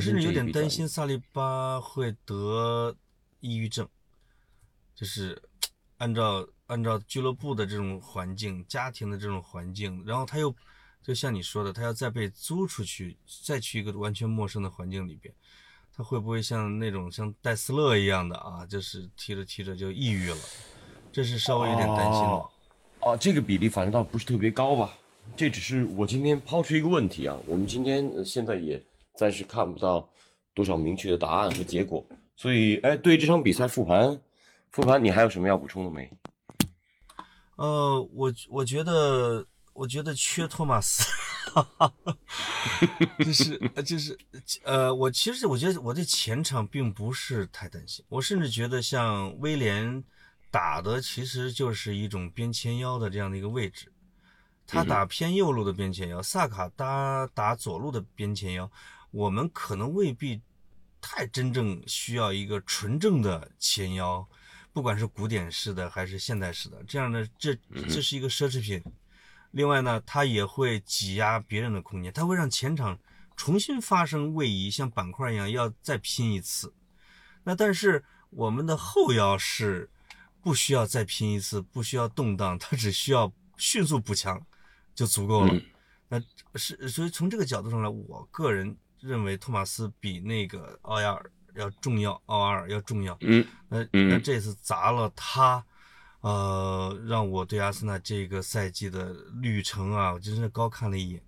[0.00, 2.94] 甚至有点担心萨利巴会得
[3.40, 3.88] 抑郁症，
[4.94, 5.40] 就是
[5.98, 10.54] 按照按照俱乐部的这种环境、家庭的这种环境，然后他又
[11.02, 15.34] 就像你说的，他要再被租出去，再去一个完全陌生的环境里边。
[15.94, 18.64] 他会不会像那种像戴斯勒一样的啊？
[18.64, 20.38] 就是踢着踢着就抑郁了，
[21.12, 22.50] 这是稍微有点担心了。
[23.00, 24.96] 哦，这个比例反正倒不是特别高吧？
[25.36, 27.36] 这只是我今天抛出一个问题啊。
[27.46, 28.82] 我们今天现在也
[29.14, 30.08] 暂时看不到
[30.54, 32.04] 多少明确的答案和结果，
[32.36, 34.20] 所以哎，对于这场比赛复盘，
[34.70, 36.10] 复盘，你还有什么要补充的没？
[37.56, 41.04] 呃，我我觉得我觉得缺托马斯。
[41.44, 41.92] 哈哈，
[43.18, 44.16] 就是就是，
[44.62, 50.02] 呃，我其实我觉得我对前场并不是太担心，我甚至觉得像威廉
[50.50, 53.92] 打的其实就是一种边前腰的这样的一个位置，
[54.66, 58.70] 他打偏右路的边前腰，萨卡打打左路的边前腰，
[59.12, 60.40] 我们可能未必
[61.00, 64.26] 太真正需要一个纯正的前腰，
[64.72, 67.54] 不管是古典式的还是现代式的，这样的这
[67.88, 68.82] 这是一个奢侈品。
[69.50, 72.98] 另外呢，它也会挤压别人的空间，它会让前场
[73.36, 76.72] 重新发生位移，像板块一样要再拼一次。
[77.44, 79.90] 那但是我们的后腰是
[80.40, 84.40] 不需要再拼一次，不需要动荡，它只需要迅速补强
[84.94, 85.54] 就足够了。
[86.08, 86.18] 那
[86.54, 93.16] 是所以从这个角度上来，我个人认为托马斯比那个奥亚尔要重要，奥阿尔要重要。
[93.20, 95.64] 嗯，那那这次砸了他。
[96.20, 101.20] 呃，让我对阿森纳这个赛季的旅程啊，我真是高看了一眼。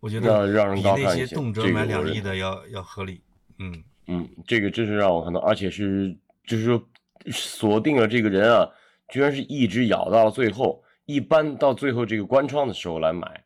[0.00, 3.22] 我觉得比那些动辄买两亿的要要合理。
[3.58, 6.82] 嗯嗯，这个真是让我看到，而且是就是说
[7.30, 8.66] 锁定了这个人啊，
[9.08, 10.82] 居然是一直咬到了最后。
[11.04, 13.41] 一般到最后这个关窗的时候来买，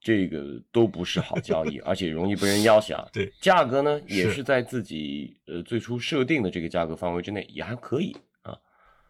[0.00, 3.08] 这个都不是好交易， 而且容易被人要挟。
[3.12, 8.56] 对，价格呢也是在自己呃最初设定的这个价格范围之内，也还可以啊。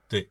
[0.09, 0.31] 对。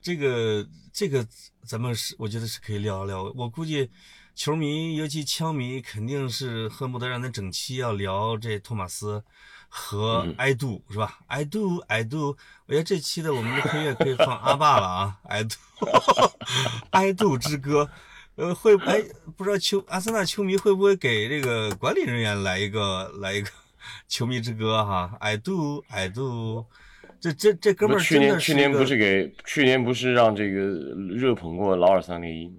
[0.00, 1.24] 这个这个
[1.64, 3.22] 咱们是我觉得是可以聊一聊。
[3.36, 3.88] 我估计
[4.34, 9.22] 球迷尤其枪迷肯定是恨不得让他整期要聊这托马斯
[9.68, 15.54] 和 I do 是吧？I do I do，我觉得这期的我们的配乐可以放阿爸了啊！I do
[16.90, 17.88] I do 之歌，
[18.36, 19.02] 呃，会哎，
[19.36, 23.48] 不知道球阿森纳球迷会不会给这个管理人员来一个来一个
[24.08, 26.64] 球迷之歌哈？I do I do，
[27.20, 30.60] 这这这哥们儿去年去年不是给去年不是让这个
[31.14, 32.56] 热捧过劳尔三零一吗？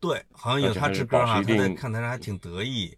[0.00, 1.40] 对，好像有他之歌哈，
[1.76, 2.96] 看台上还挺得意。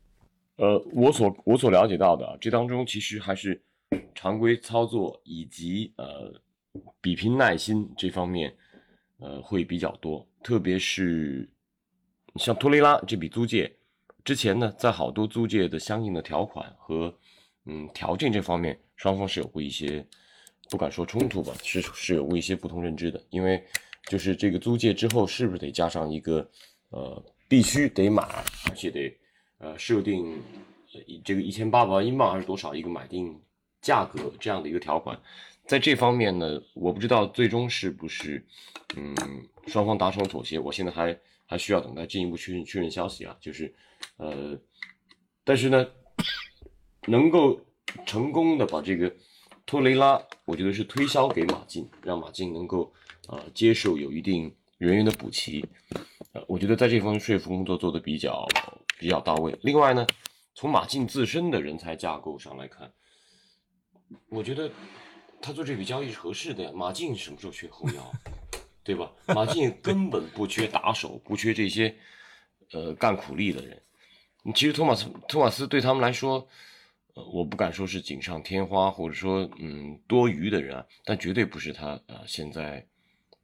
[0.57, 3.63] 呃，我所我所了解到的啊，这当中其实还是
[4.15, 6.33] 常规操作以及呃
[7.03, 8.57] 比拼耐心这方面，
[9.19, 10.27] 呃会比较多。
[10.43, 11.49] 特别是
[12.39, 13.71] 像托雷拉这笔租借，
[14.25, 17.15] 之前呢，在好多租借的相应的条款和
[17.65, 20.05] 嗯条件这方面，双方是有过一些
[20.71, 23.23] 不敢说冲突吧，是是有过一些不同认知的。
[23.31, 23.63] 因为
[24.09, 26.49] 就是这个租借之后，是不是得加上一个
[26.91, 28.23] 呃必须得买，
[28.69, 29.17] 而且得
[29.59, 30.41] 呃设定
[31.25, 33.41] 这个一千八百万英镑还是多少一个买定
[33.81, 35.21] 价格这样的一个条款，
[35.67, 38.45] 在这方面呢，我不知道最终是不是
[38.97, 39.15] 嗯
[39.67, 43.75] 双方达成了妥协，我现在还还需要等待进一步确认确认消息啊，就是
[44.17, 44.59] 呃，
[45.45, 45.87] 但是呢，
[47.07, 47.61] 能够
[48.05, 49.15] 成功的把这个
[49.65, 52.93] 托雷拉，我觉得是推销给马竞，让马竞能够
[53.29, 55.65] 啊、呃接受有一定人员的补齐，
[56.33, 58.47] 呃，我觉得在这方面说服工作做得比较
[58.99, 59.57] 比较到位。
[59.63, 60.07] 另外呢，
[60.55, 62.93] 从马竞自身的人才架构上来看，
[64.29, 64.71] 我觉得
[65.41, 66.71] 他做这笔交易是合适的呀。
[66.75, 68.13] 马竞什么时候缺后腰，
[68.87, 69.11] 对吧？
[69.27, 71.95] 马竞 根本不缺打手，不缺这些
[72.71, 73.83] 呃干苦力的人。
[74.55, 76.47] 其实托马斯托马斯对他们来说，
[77.15, 82.87] 呃，我不敢说是锦上添花，或者说嗯多余的人啊，但绝对不是他啊、呃现在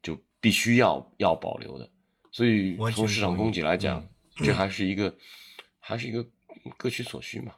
[0.00, 1.90] 就必须要要保留的。
[2.30, 5.12] 所以从市场供给来讲，嗯这还是一个
[5.80, 6.24] 还是一个
[6.76, 7.52] 各取所需嘛，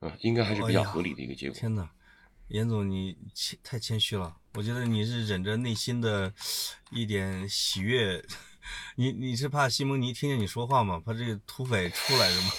[0.00, 1.58] 嗯、应该还是比较合理的一个结果。
[1.58, 1.90] 天哪，
[2.52, 6.30] 严总你谦太谦虚了，我觉得你是忍着内心的
[6.90, 8.22] 一点喜悦，
[8.96, 11.00] 你你是怕西蒙尼听见你说话吗？
[11.04, 12.50] 怕这个土匪出来是吗？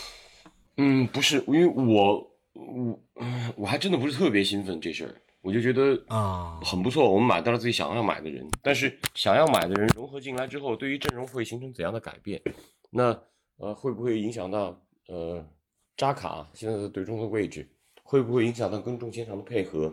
[0.77, 2.17] 嗯，不是，因为我
[2.53, 12.41] 我嗯我还真的不是特别兴奋这事儿，我就觉得啊很不错，我们买到了自己想要买的人，但是想要买的人融合进来之后，对于阵容会形成怎样的改变？
[12.89, 13.15] 那
[13.57, 15.47] 呃会不会影响到呃
[15.95, 17.69] 扎卡现在的队中的位置？
[18.03, 19.91] 会不会影响到跟中前场的配合？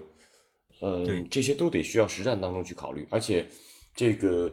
[0.80, 3.06] 呃对，这些都得需要实战当中去考虑。
[3.10, 3.48] 而且
[3.94, 4.52] 这个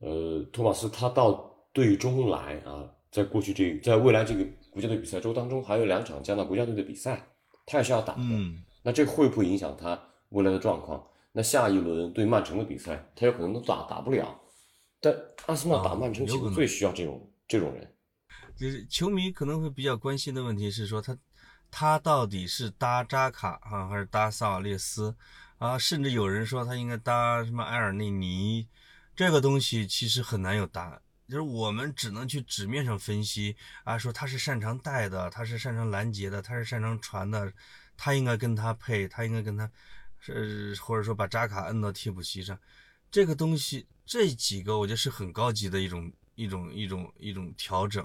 [0.00, 7.26] 呃托马斯他到队中来啊，在过去这在未来这个国家队比赛周当中，还有两场加拿大国家队的比赛，
[7.66, 8.22] 他也是要打的。
[8.22, 10.00] 嗯，那这会不会影响他
[10.30, 11.06] 未来的状况？
[11.32, 14.40] 那下一轮对曼城的比赛，他有可能都打打不了。
[15.00, 15.14] 但
[15.46, 17.94] 阿森纳打啊曼城，其实最需要这种这种人。
[18.56, 21.16] 就是球迷可能会比较关心的问题是说他
[21.70, 25.14] 他到底是搭扎卡啊，还是搭萨瓦列斯
[25.58, 25.78] 啊？
[25.78, 28.66] 甚至有人说他应该搭什么埃尔内尼，
[29.14, 31.00] 这个东西其实很难有答案。
[31.28, 37.52] 就是我们只能去纸面上分析啊，说他是擅长带的，他是擅长拦截的，他是擅长传的，
[37.96, 39.70] 他应该跟他配，他应该跟他
[40.18, 42.58] 是或者说把扎卡摁到替补席上，
[43.12, 48.04] 这个东西这几个我觉得是很高级的一种一种一种一种调整。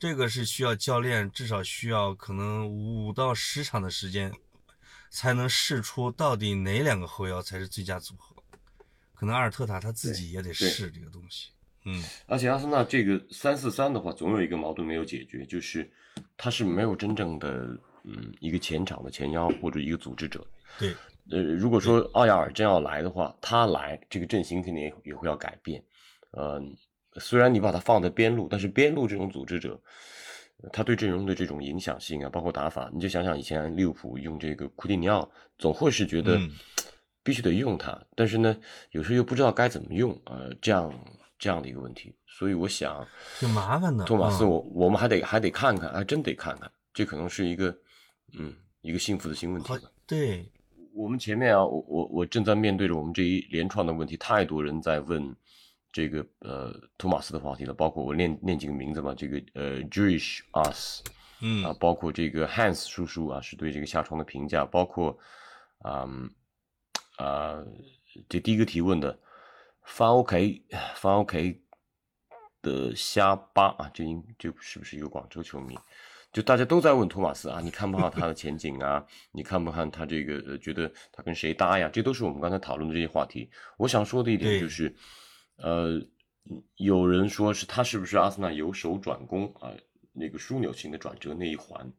[0.00, 4.32] 这个是需要教练至少需要可能五到十场的时间，
[5.10, 8.34] 才能试出到底哪两个后腰才是最佳组合。
[9.12, 11.50] 可能阿尔特塔他自己也得试这个东西。
[11.84, 15.92] 嗯，而且阿森纳这个三四三的话，总有一个矛盾没有解决，就是
[16.34, 20.42] 他是没有真正的嗯一个前场的前腰或者一个组织者。
[20.78, 20.94] 对，
[21.30, 25.84] 呃，如果说奥亚尔真要来的话，他来这个阵型肯定也也会要改变。
[26.30, 26.58] 呃，
[27.16, 29.80] 虽然你把他放在边路，但是边路这种组织者，
[30.62, 36.50] 呃他对阵容的这种影响性啊，包括打法，你就想想以前利物浦用这个库蒂尼奥，总会是觉得嗯
[37.22, 38.56] 必须得用他，但是呢，
[38.92, 40.92] 有时候又不知道该怎么用，呃，这样
[41.38, 42.14] 这样的一个问题。
[42.26, 43.06] 所以我想，
[43.38, 44.04] 挺麻烦的。
[44.04, 47.76] 托马斯嗯我，我们还得还得看看，还真得看看，这可能是一个
[48.38, 49.90] 嗯一个幸福的新问题吧。
[50.06, 50.50] 对，
[50.94, 55.36] 我们前面啊，我我我正在面对着我们这一连串的问题，太多人在问
[55.92, 61.02] 这个呃托马斯的话题了，包括我念念几个名字嘛，这个呃 Jewish us
[61.42, 65.18] 嗯啊，包括这个 Hans 叔叔啊，是对这个下床的评价，包括
[65.78, 66.08] 啊
[67.16, 67.62] 啊、
[68.28, 69.18] 这第一个提问的
[69.82, 70.62] 翻 OK
[70.94, 71.60] 翻 OK
[72.62, 75.78] 的虾巴啊，这应这是不是一个广州球迷？
[76.32, 79.04] 就大家都在问托马斯啊，你看不看他的前景啊？
[79.32, 81.90] 你看不看他这个呃，觉得他跟谁搭呀？
[81.92, 83.50] 这都是我们刚才讨论的这些话题。
[83.76, 84.94] 我想说的一点就是，
[85.62, 86.00] 呃，
[86.76, 89.70] 有人说是他是不是阿森纳由守转攻啊、
[90.12, 91.92] 那个枢纽型的转折那一环？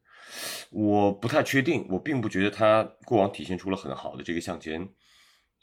[0.69, 4.87] 我不太确定，我并不觉得他过往体现出了很好的这个向前，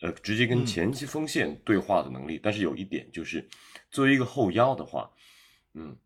[0.01, 2.39] 呃，直接跟前期锋线对话的能力。
[2.43, 3.49] 但是有一点就是，
[3.91, 5.11] 作为一个后腰的话，
[5.75, 5.97] 嗯，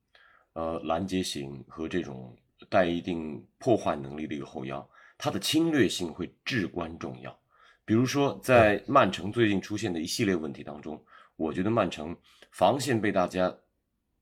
[0.52, 2.36] 呃，拦截型和这种
[2.68, 4.88] 带一定破坏能力的一个后腰，
[5.18, 7.36] 他的侵略性会至关重要。
[7.84, 11.02] 比如说，在曼城最近出现的一系列问题当中，
[11.42, 12.16] 我觉得曼城
[12.50, 13.54] 防线被大家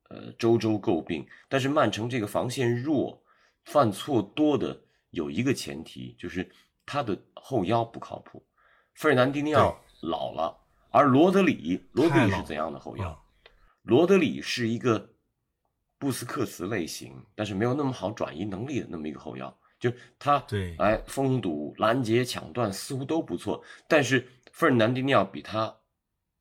[0.08, 3.22] 呃周周诟病，但是曼城这个防线弱、
[3.64, 6.50] 犯错多的有一个前提，就是
[6.86, 8.42] 他的后腰不靠谱。
[8.94, 10.56] 费尔南迪尼奥老了，
[10.90, 13.24] 而罗德里，罗德里是怎样的后腰？
[13.82, 15.10] 罗德里是一个
[15.98, 19.56] 布斯克茨类型，但是没有那么好转移能力的那么一个后腰。
[19.78, 25.74] 就他对，哎，封堵、拦截、抢断似乎都不错，但是费尔南迪尼奥比他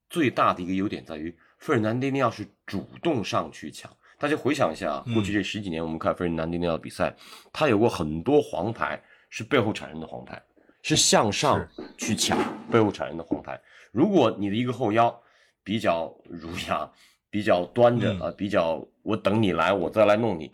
[0.09, 3.91] 最大的一个优点在于，费尔南迪尼奥是主动上去抢。
[4.17, 7.15] 大家回想一下，过去这十几年，我们看费尔南迪尼奥的比赛，
[7.53, 10.41] 他有过很多黄牌，是背后产生的黄牌，
[10.81, 11.65] 是向上
[11.97, 12.37] 去抢
[12.69, 13.59] 背后产生的黄牌。
[13.91, 15.21] 如果你的一个后腰
[15.63, 16.91] 比较儒雅、
[17.29, 20.51] 比较端着啊，比较我等你来，我再来弄你，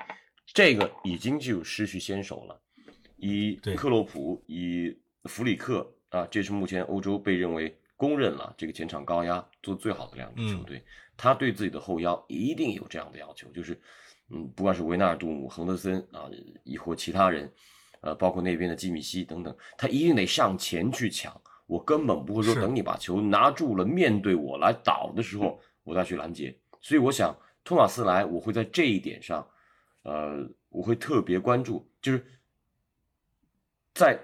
[0.54, 2.62] 这个已经就失去先手了。
[3.18, 10.84] 以克洛普，以弗里克啊，这是目前欧洲被认为公认了这个前场高压做最好的两支球队。
[11.18, 13.80] 他对自己的后腰一定有这样的要求，就是，
[14.30, 16.30] 嗯，不管是维纳尔杜姆、亨德森啊，
[16.64, 17.52] 亦或其他人，
[18.02, 21.40] 呃，包括那边的基米希等等，他一定得上前去抢。
[21.68, 26.58] 我根本不会说等你把球拿住了，面对我来倒的时候，我再去拦截。
[26.82, 29.48] 所以我想，托马斯来，我会在这一点上，
[30.04, 32.26] 呃，我会特别关注，就是。
[33.94, 34.20] 在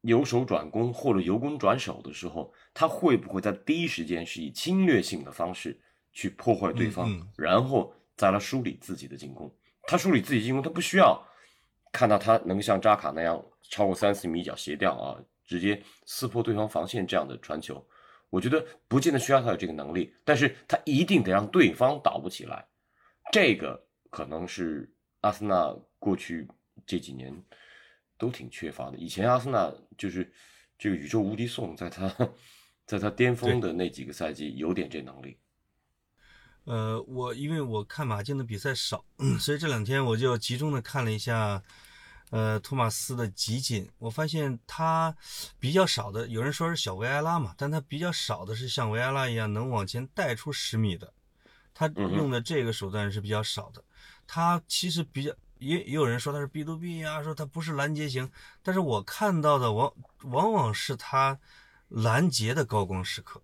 [0.00, 5.78] 由守转攻或者由攻转守的时候，他会不会在第一时间是以侵略性的方式
[6.12, 9.52] 去破坏对方，然后再来梳理自己的进攻？
[9.84, 11.20] 他梳理自己进攻，他不需要
[11.92, 17.84] 看到他能像扎卡那样超过三四米角斜吊啊，直接撕破对方防线这样的传球。
[18.28, 22.66] 我觉得不见得需要他有这个能力，但是他一定得让对方倒不起来。
[23.32, 26.48] 这个可能是阿森纳过去
[26.86, 27.34] 这几年。
[28.20, 28.98] 都挺缺乏的。
[28.98, 30.30] 以前阿森纳就是
[30.78, 32.06] 这个宇宙无敌送，在他
[32.90, 35.38] 在他巅峰的那几个赛季有点这能力。
[36.64, 39.04] 呃，我因为我看马竞的比赛少，
[39.38, 41.62] 所以这两天我就集中的看了一下，
[42.30, 43.88] 呃，托马斯的集锦。
[43.98, 45.16] 我发现他
[45.60, 51.14] 比较少的，有人说是小维埃拉嘛，但他比较少的是像维埃拉一样能往前带出十米的。
[51.72, 53.84] 他用的这个手段是比较少的。
[54.26, 55.32] 他其实比较。
[55.60, 58.30] 也也有人说他是 B to B 啊，说他不是拦截型，
[58.62, 61.38] 但是我看到的往往往是他
[61.90, 63.42] 拦截的高光时刻，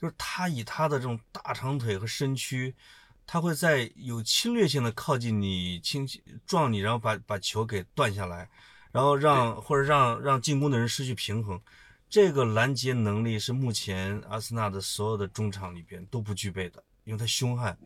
[0.00, 2.74] 就是他以他的这种大长腿和身躯，
[3.26, 6.08] 他会在有侵略性的靠近你，轻
[6.46, 8.48] 撞你，然后把把球给断下来，
[8.90, 11.60] 然后让或者让让进攻的人失去平衡，
[12.08, 17.78] 这个拦截能力是目前阿森纳的所有的中场里边都不具备的，因为他凶悍。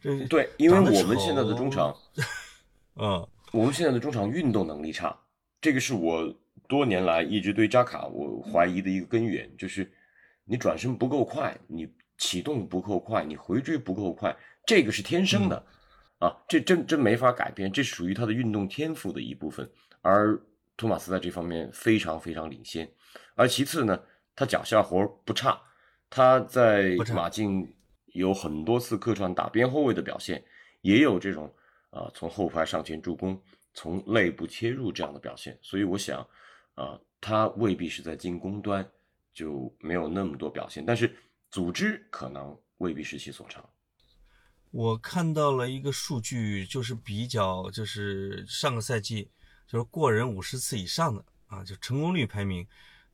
[0.00, 1.96] 这对，因为我们现在的中场。
[2.98, 5.14] 嗯，我们现在的中场运动能力差，
[5.60, 6.34] 这个是我
[6.68, 9.90] 多年来一直对扎卡我怀疑的一个根源，就是
[10.44, 11.88] 你转身不够快，你
[12.18, 15.64] 启动不够快，你回追不够快，这个是天生的，
[16.18, 19.68] 啊，这真真没法改变，这属于他的运动天赋的一部分。
[20.02, 20.38] 而
[20.76, 22.88] 托马斯在这方面非常非常领先，
[23.34, 24.00] 而其次呢，
[24.34, 25.60] 他脚下活不差，
[26.10, 27.72] 他在马竞
[28.14, 30.42] 有很多次客串打边后卫的表现，
[30.82, 31.52] 也有这种。
[31.90, 33.40] 啊，从后排上前助攻，
[33.72, 36.26] 从内部切入这样的表现，所以我想，
[36.76, 38.88] 啊，他未必是在进攻端
[39.34, 41.14] 就没有那么多表现，但是
[41.50, 43.68] 组织可能未必是其所长。
[44.70, 49.30] 我看到了一个数据，就是比较，就是上个赛季
[49.66, 52.66] 就是过人五十次以上的啊，就成功率排名，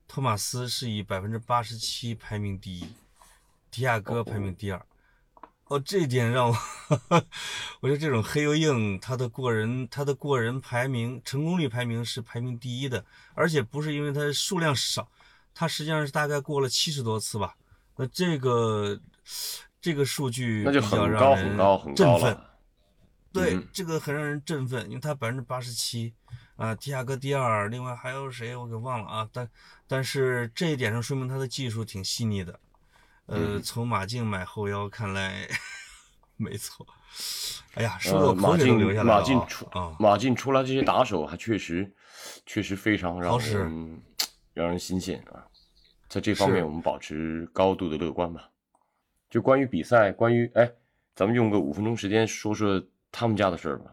[0.09, 2.87] 托马斯是以百分之八十七排名第一，
[3.71, 4.79] 迪亚哥排名第二。
[4.79, 4.87] 哦，
[5.85, 6.57] 这一点让我，
[7.81, 13.05] 我觉得这种黑又硬，他的过人，他的过人排名成功率排名是排名第一的，
[13.35, 15.09] 而且不是因为他数量少，
[15.55, 17.57] 他实际上是大概过了七十多次吧。
[17.97, 19.01] 那这个
[19.81, 22.51] 这个数据那就很高很高很高了。
[23.33, 26.13] 对，这个很让人振奋，因为他百分之八十七
[26.57, 29.49] 啊，提亚哥第二，另外还有谁我给忘了啊，但
[29.87, 32.61] 但是这一点上说明他的技术挺细腻的。
[33.33, 35.49] 呃，从马竞买后腰看来，
[36.37, 36.87] 没错。
[37.75, 41.91] 哎呀，说的马竞马竞出啊，马竞出来这些打手还确实
[42.45, 44.03] 确实非常让人
[44.53, 45.47] 让人新鲜啊。
[46.09, 48.51] 在这方面，我们保持高度的乐观吧。
[49.31, 50.71] 就关于比赛，关于哎，
[51.15, 53.91] 咱们用个五分钟时间说说他们家的事儿吧。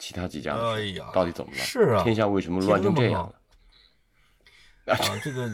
[0.00, 1.58] 其他几家的哎呀到底怎么了？
[1.58, 3.34] 是啊天下为什么乱成这样了？
[4.92, 5.48] 啊，这个，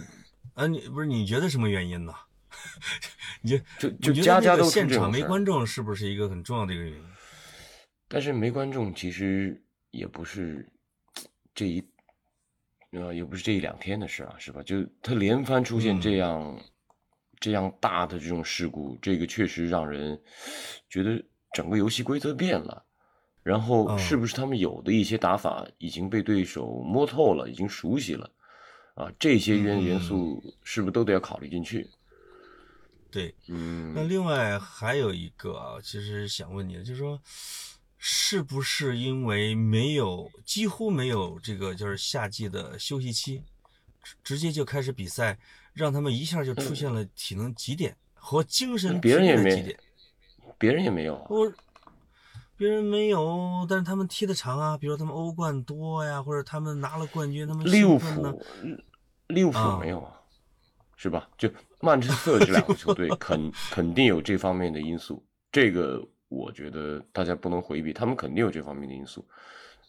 [0.55, 2.15] 啊，你不是你觉得什么原因呢？
[3.43, 3.57] 你就
[3.89, 7.05] 你觉得就家家都现场没观众是不是一个很重要的一个原因？
[8.09, 10.69] 但是没观众其实也不是
[11.55, 11.83] 这一，
[12.91, 14.63] 呃，也不是这一两天的事啊，是吧？
[14.63, 16.61] 就他连番出现嗯这样、
[17.39, 20.21] 这样大的这种事故，这个确实让人
[20.89, 22.85] 觉得整个游戏规则变了。
[23.43, 28.31] 然后嗯是不是他们有的一些打法已经被对手摸透了，已经熟悉了
[28.97, 29.11] 啊？
[29.19, 31.89] 这些元元嗯素是不是都得要考虑进去？
[33.11, 37.21] 对，嗯那嗯，另外还有一个啊，其实想问你的，就是说，
[37.99, 43.43] 是不是因为没有几乎没有这个就是夏季的休息期，
[44.03, 45.39] 直直接就开始比赛，
[45.73, 49.81] 让他们一下就出现了体能极点和精神别人也没疲惫的极点？
[50.59, 51.27] 别人也没有啊。
[51.29, 51.53] 我
[52.57, 58.45] 别人没有，但是他们踢的长啊，比如说他们欧冠多呀，或者他们拿了冠军，他们利物兴奋呢浦，
[59.29, 60.20] 利物浦啊没有啊，
[61.03, 61.27] 是吧？
[61.39, 61.49] 就
[61.81, 69.27] 曼彻斯特这两个球队 肯肯定有这方面的因素，这个我觉得大家不能回避，他们肯定有这方面的因素。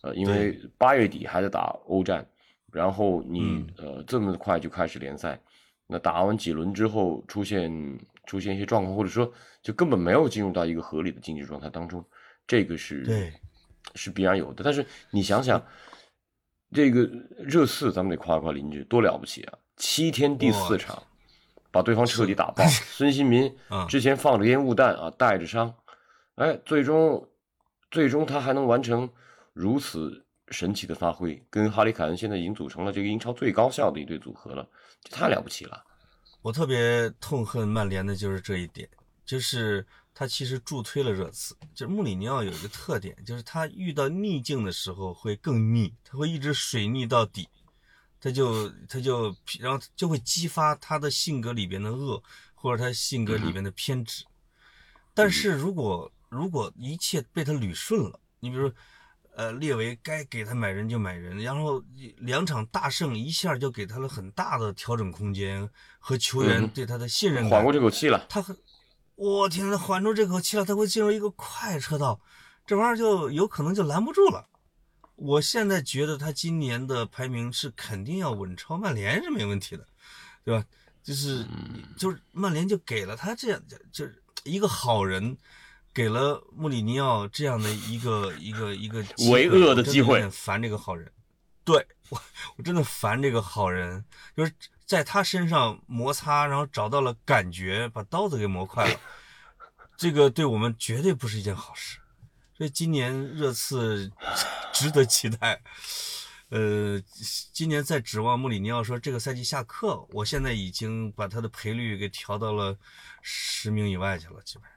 [0.04, 2.26] 呃，因为八月底还在打欧战，
[2.72, 5.38] 然后你、呃这么快就开始联赛，
[5.86, 9.30] 那打完几轮之后出现出现一些状况，或者说
[9.62, 12.02] 就根本没有进入到一个合理的竞技状态当中，
[12.48, 13.34] 这个是对
[13.96, 14.64] 是必然有的。
[14.64, 15.62] 但是你想想，
[16.72, 17.02] 这个
[17.38, 19.58] 热刺咱们得夸夸邻居，多了不起啊！
[19.82, 21.02] 七天第四场，
[21.72, 22.64] 把对方彻底打爆。
[22.68, 25.74] 孙兴民啊之前放着烟雾弹啊，带着伤，
[26.36, 27.28] 哎，最终
[27.90, 29.10] 最终他还能完成
[29.54, 34.70] 如此神奇的发挥，跟哈里凯恩现在已经组成了这个英超最高效的一对组合了，
[35.02, 35.84] 这太了不起了。
[36.44, 38.88] 我特别痛恨曼联的就是这一点，
[39.26, 41.56] 就是他其实助推了热刺。
[41.74, 47.50] 就是穆里尼奥有一个特点，就是他遇到逆境的时候会更逆，他会一直水逆到底，
[48.22, 54.24] 他就他就然后就会激发他的性格里边的恶，或者他性格里边的偏执。
[55.14, 58.76] 但是如果如果一切被他捋顺了，你比如说。
[59.34, 61.82] 呃，列维该给他买人就买人，然后
[62.18, 65.68] 两场大胜一下就给他了很大的调整空间
[66.00, 67.52] 和球员嗯对他的信任感。
[67.52, 68.56] 缓过这口气了，他很，
[69.16, 72.20] 我天呐，缓住这口气了，他会进入一个快车道，
[72.68, 74.50] 这玩意儿就有可能就拦不住了。
[75.24, 79.88] 我现在觉得他今年的排名是肯定要稳超曼联是没问题的，
[80.44, 80.66] 对吧？
[81.04, 81.46] 就是
[81.96, 85.38] 就是曼联就给了他这样就就是一个好人，
[85.94, 90.14] 给了穆里尼奥这样的一个一个一个为恶的机会。
[90.14, 91.12] 有点烦这个好人，
[91.64, 92.20] 对我
[92.58, 94.04] 我真的烦这个好人，
[94.36, 94.52] 就是
[94.88, 99.00] 在他身上摩擦，然后找到了感觉，把刀子给磨快了，
[99.96, 102.00] 这个对我们绝对不是一件好事。
[102.62, 104.12] 所以今年热刺
[104.72, 105.60] 值得期待。
[106.50, 107.02] 呃，
[107.52, 112.78] 今年在指望穆里尼奥说这个赛季下课，我现在已经把他的赔率给调到了
[113.24, 114.72] 十名以外去了，基本上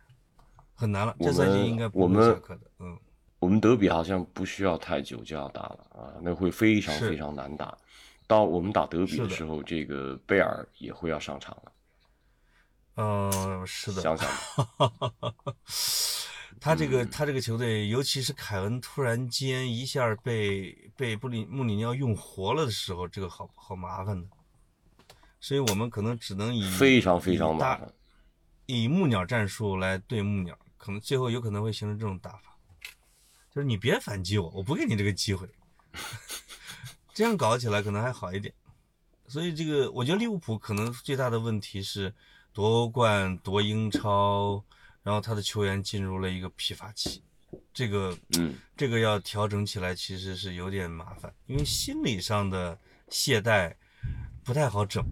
[0.74, 1.14] 很难了。
[1.18, 2.60] 我这赛季们应该不会下课的。
[2.78, 2.98] 嗯，
[3.38, 7.76] 我们德比好像不需要太久就要打了啊，那会非常非常难打。
[8.26, 11.72] 到我们打德比的的时候，这个贝尔也会要上场了，
[12.94, 14.26] 呃，是的，想想
[14.78, 15.34] 吧，
[16.64, 24.26] 他这嗯个他这个球队，尤其是凯恩突然间一下被被布里穆里尼奥用活了的时候，这个好好麻烦的。
[25.40, 27.92] 所以我们可能只能以非常非常大麻烦。
[28.64, 32.56] 以木鸟战术来对木鸟，可能最后有可能会形成这种打法，
[33.50, 35.46] 就是你别反击我，我不给你这个机会，
[37.12, 38.54] 这样搞起来可能还好一点。
[39.28, 42.14] 所以这个，我觉得利物浦可能最大的问题是
[42.54, 44.64] 夺冠、夺英超，
[45.04, 47.22] 然后他的球员进入了一个疲乏期，
[47.72, 52.76] 这个嗯，这个要调整起来其实是有点麻烦，因为心理上的
[53.10, 53.72] 懈怠
[54.42, 55.04] 不太好整。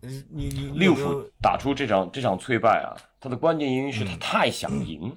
[0.00, 5.16] 呃你你你利物浦打出这场这场脆败啊，他的关键原因是嗯他太想赢，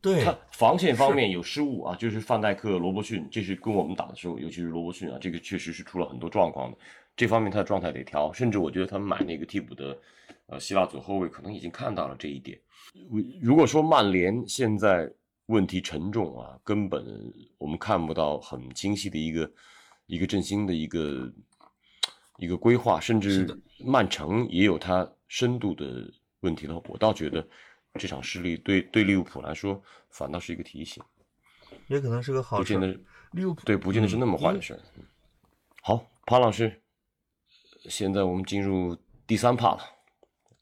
[0.00, 6.78] 对他防线方面有失误啊，就是范戴克、罗伯逊，这是跟我们打的时候，尤其是罗伯逊啊，这个确实是出了很多状况的。
[7.16, 9.98] 这方面他的状态得调，甚至我觉得他们买那个替补的
[10.46, 12.58] 呃希腊左后卫，可能已经看到了这一点。
[13.40, 15.12] 如果说曼联现在
[15.46, 17.04] 问题沉重啊，根本
[17.58, 19.52] 我们看不到很清晰的一个
[20.06, 21.32] 一个振兴的一个
[22.38, 23.46] 一个规划，甚至
[23.84, 27.46] 曼城也有它深度的问题的话，我倒觉得
[27.94, 31.02] 这场失利对对利物浦来说反倒是一个提醒，
[31.88, 32.62] 也可能是个好事。
[32.62, 33.00] 不见得
[33.32, 34.80] 利物浦对，不见得是那么坏嗯的事儿。
[34.96, 35.04] 嗯
[35.82, 36.80] 好，潘老师，
[37.88, 39.80] 现在我们进入第三趴了，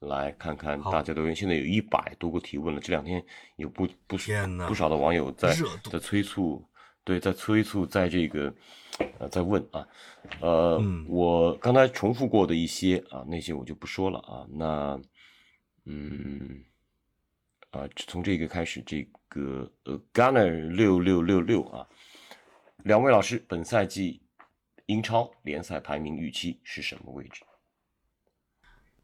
[0.00, 1.34] 来看看大家留言。
[1.34, 3.24] 现在有一百多个提问了，这两天
[3.56, 4.16] 有不不
[4.66, 5.54] 不少的网友在
[5.90, 6.64] 在催促
[7.04, 8.54] 对，在催促，在这个
[9.18, 9.86] 呃，在问啊，
[10.40, 14.46] 呃，嗯我刚才重复过的一些啊，那些我就不说了啊。
[14.50, 15.00] 那
[15.86, 16.62] 嗯
[17.70, 21.86] 啊，从这个开始，这个呃，Gunner 六六六六啊，
[22.84, 24.22] 两位老师，本赛季
[24.86, 27.42] 英超联赛排名预期是什么位置？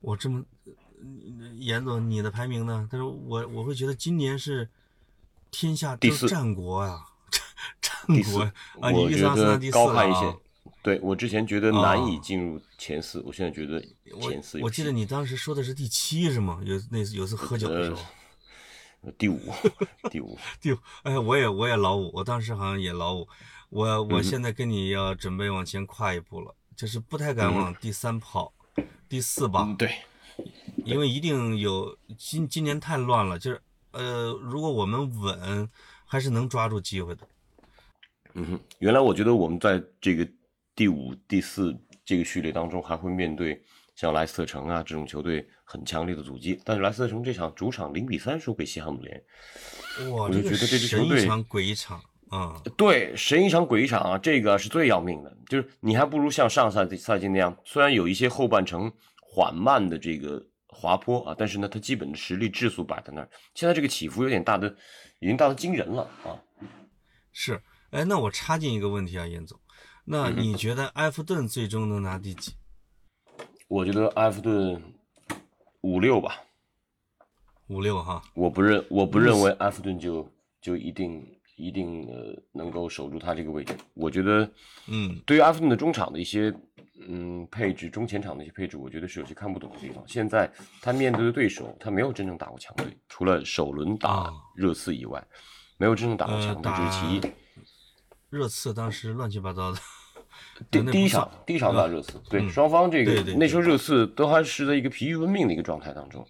[0.01, 0.73] 我这么，呃
[1.59, 2.89] 严总，你的排名呢？
[2.91, 4.69] 但是我我会觉得今年是
[5.51, 7.05] 天下第四战国呀、
[8.07, 8.91] 第四战国啊！
[8.91, 10.37] 你预测第四了啊高看一些。
[10.83, 13.83] 对我之前觉得难以哦进入前四，我现在觉得
[14.21, 16.61] 我前四有我记得你当时说的是第七是吗？
[16.65, 18.01] 有那次有次喝酒的时候，
[19.03, 19.41] 呃第五，
[20.11, 20.39] 第五。
[20.61, 23.27] 第五 哎，我也我也老五，我当时好像也老五。
[23.69, 28.53] 我嗯我现在跟你要准备往前跨一步了，就是不太敢往第三跑，
[29.09, 29.93] 第四吧，嗯，对，
[30.87, 33.61] 因为一定有今今年太乱了，就是
[33.91, 35.69] 呃，如果我们稳，
[36.05, 37.27] 还是能抓住机会的。
[38.35, 40.27] 嗯哼，原来我觉得我们在这个
[40.75, 43.61] 第五、第四这个序列当中，还会面对
[43.95, 49.25] 像莱斯特城啊这种球队很强烈的阻击，但是莱斯特城这场主场零比三输给西汉姆联，
[50.13, 52.63] 哇，我就觉得这支球队神一场鬼一场啊！
[52.77, 55.37] 对，神一场鬼一场啊，这个是最要命的。
[55.49, 60.45] 就是你还不如像上赛季赛季那样，虽然有一些后半程缓慢的这个
[60.77, 63.29] 滑坡啊，但是呢，它基本的实力质素摆在那儿。
[63.55, 64.69] 现在这个起伏有点大的，
[65.21, 66.37] 已经大的惊人了啊。
[67.33, 67.61] 是，
[67.91, 69.59] 哎，那我插进一个问题啊，严总，
[70.05, 72.53] 那嗯你觉得埃弗顿最终能拿第几？
[73.69, 74.81] 我觉得埃弗顿
[75.81, 76.41] 五六吧，
[77.69, 78.23] 五六哈？
[78.35, 83.75] 我不认我不认为埃弗顿就就一定一定呃能够守住他这个位置。
[83.95, 84.49] 我觉得，
[84.87, 86.55] 嗯，对于埃弗顿的中场的一些
[87.09, 90.03] 嗯配置，中前场的一些配置，我觉得是有些看不懂的地方。
[90.07, 95.23] 现在他面对的对手，他没有真正打过强队，除了首轮打啊热刺以外，
[95.79, 97.33] 没有真正打过呃强队，这是其一。
[98.31, 99.79] 热刺当时乱七八糟的，
[100.71, 106.27] 第第一场第一场打热刺，对嗯双方这个那时候热刺都还是在一个疲于奔命的一个状态当中。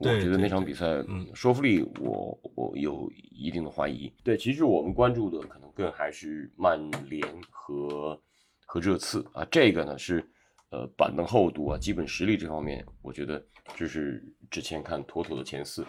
[0.00, 4.12] 我觉得那场比赛嗯说服力我我有一定的怀疑。
[4.22, 6.78] 对，其实我们关注的可能更还是曼
[7.08, 8.20] 联和
[8.68, 9.24] 和热刺。
[9.32, 10.22] 啊，这个呢是
[10.68, 13.42] 呃板凳厚度啊、基本实力这方面，我觉得
[13.74, 15.86] 就是之前看妥妥的前四。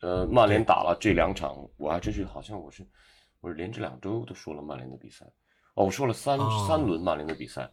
[0.00, 2.86] 呃，曼联打了这两场，我还真是好像我是
[3.40, 5.26] 我是连着两周都说了曼联的比赛，
[5.74, 7.68] 哦，我说了三、哦三轮曼联的比赛，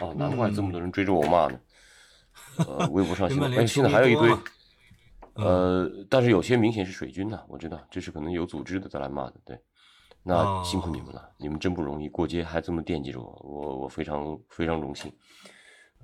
[0.00, 1.60] 哦，难怪这么多人追着我骂呢。
[2.66, 3.30] 呃，微博上
[3.66, 4.36] 现在还有一堆
[5.34, 9.56] 呃，但是有些明显是水军呐、我知道这是可能有组织的在来骂的，对。
[10.26, 15.12] 那哦辛苦你们了，你们真不容易，过节还这么惦记着我，我我非常非常荣幸。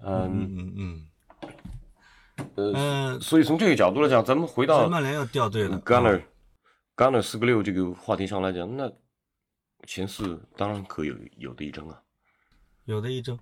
[0.03, 5.81] 嗯，嗯嗯嗯，呃，呃，所以从这个角度来讲，咱们回到曼联要掉队了。
[5.81, 6.27] Gunner 啊
[6.95, 8.93] Gunner 四个六这个话题上来讲，那
[9.87, 12.03] 前四当然可有有的一争啊。
[12.85, 13.39] 有的一争，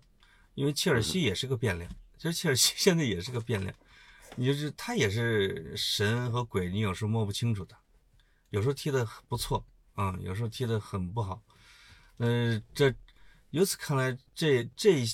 [0.55, 3.75] 因为切尔西也是个变量，其实切尔西现在也是个变量，
[4.37, 7.75] 你就是他也是神和鬼，你有时候摸不清楚的，
[8.51, 9.65] 有时候踢的不错
[9.99, 11.43] 啊、有时候踢得很不好，
[12.19, 12.95] 呃，这
[13.51, 15.05] 由此看来，这这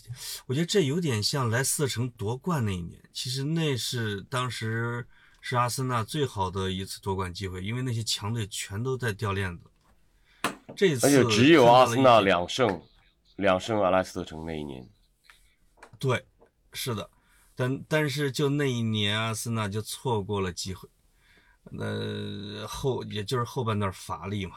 [0.44, 5.06] 我觉得这有点像莱斯特城夺冠那一年，其实那是当时
[5.40, 9.64] 是阿森纳最好的一次夺冠机会，因为那些强队全都在掉链子。
[10.76, 12.82] 这次而且只有阿森纳两胜，
[13.36, 14.86] 两胜阿莱斯特城那一年。
[15.98, 16.26] 对，
[16.74, 17.08] 是的，
[17.54, 20.86] 但但是就那一年，阿森纳就错过了机会，
[21.70, 24.56] 那后也就是后半段乏力嘛。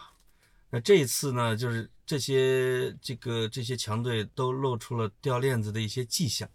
[0.69, 6.49] 那这一次呢，就是这些这个这些强队都露出了掉链子的一些迹象，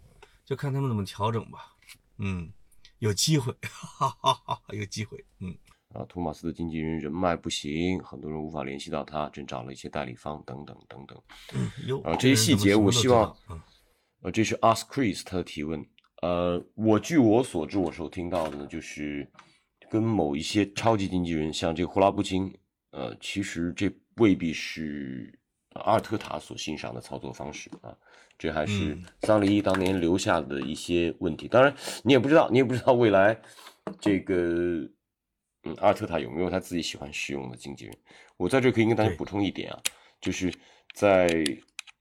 [0.45, 1.75] 就看他们怎么调整吧。
[2.19, 2.51] 嗯，
[2.99, 5.25] 有机会，哈哈哈，有机会。
[5.39, 5.57] 嗯，
[5.95, 11.19] 啊，托马斯的经纪人人脉不行，很多人无法联系到他，正找了一些代理方等等等等。
[11.87, 13.59] 有啊这些细节我希望，嗯
[14.21, 15.83] 呃，这是 Ask Chris 他的提问。
[16.21, 19.27] 呃，我据我所知，我所听到的呢，就是
[19.89, 22.55] 跟某一些超级经纪人，像这个霍拉布金，
[22.91, 25.37] 呃，其实这未必是
[25.73, 27.97] 阿尔特塔所欣赏的操作方式啊。
[28.35, 31.47] 这还是嗯桑利伊当年留下的一些问题。
[31.47, 33.39] 当然，你也不知道，你也不知道未来
[34.01, 34.35] 这个，
[35.63, 37.95] 嗯，阿尔特塔有没有他自己喜欢使用的经纪人。
[38.35, 39.79] 我在这可以跟大家补充一点啊，
[40.19, 40.51] 就是
[40.93, 41.27] 在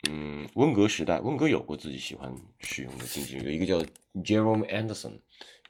[0.08, 3.78] 嗯温格时代，温格有过自己喜欢使用的经纪人，有一个叫
[4.14, 5.20] Jerome Anderson，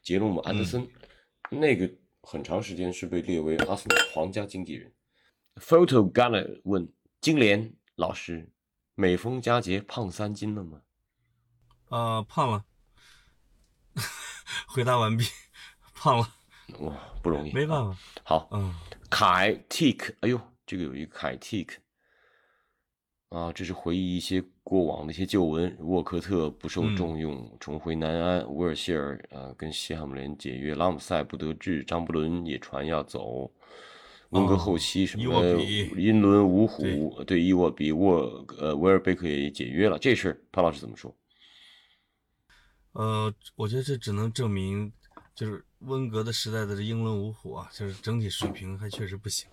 [0.00, 0.88] 杰罗姆安德森，
[1.50, 1.90] 那个
[2.22, 4.90] 很长时间是被列为阿森纳皇家经纪人。
[5.56, 8.50] Photo Gunner 问金莲老师，
[8.94, 10.82] 每逢佳节胖三斤了吗？
[11.90, 12.64] 啊、胖了。
[14.66, 15.24] 回答完毕，
[15.94, 16.28] 胖了，
[16.78, 17.98] 哇，不容易，没办法。
[18.24, 18.74] 好，嗯，
[19.10, 21.74] 凯 Tik，哎呦，这个有一个凯 Tik，
[23.28, 25.76] 啊，这是回忆一些过往的一些旧闻。
[25.80, 28.54] 沃克特不受重用，重回南安。
[28.54, 33.52] 威尔希尔呃跟西汉姆联解约，拉姆塞不得志，张伯伦也传要走。
[34.32, 35.44] 温格后期什么
[35.96, 41.14] 英伦五虎对伊沃比沃呃维尔贝克也解约了，这事儿潘老师怎么说？
[42.92, 44.90] 呃，我觉得这只能证明，
[45.34, 49.46] 就是温格的时代的英伦五虎啊，就是整体水平还确实不行，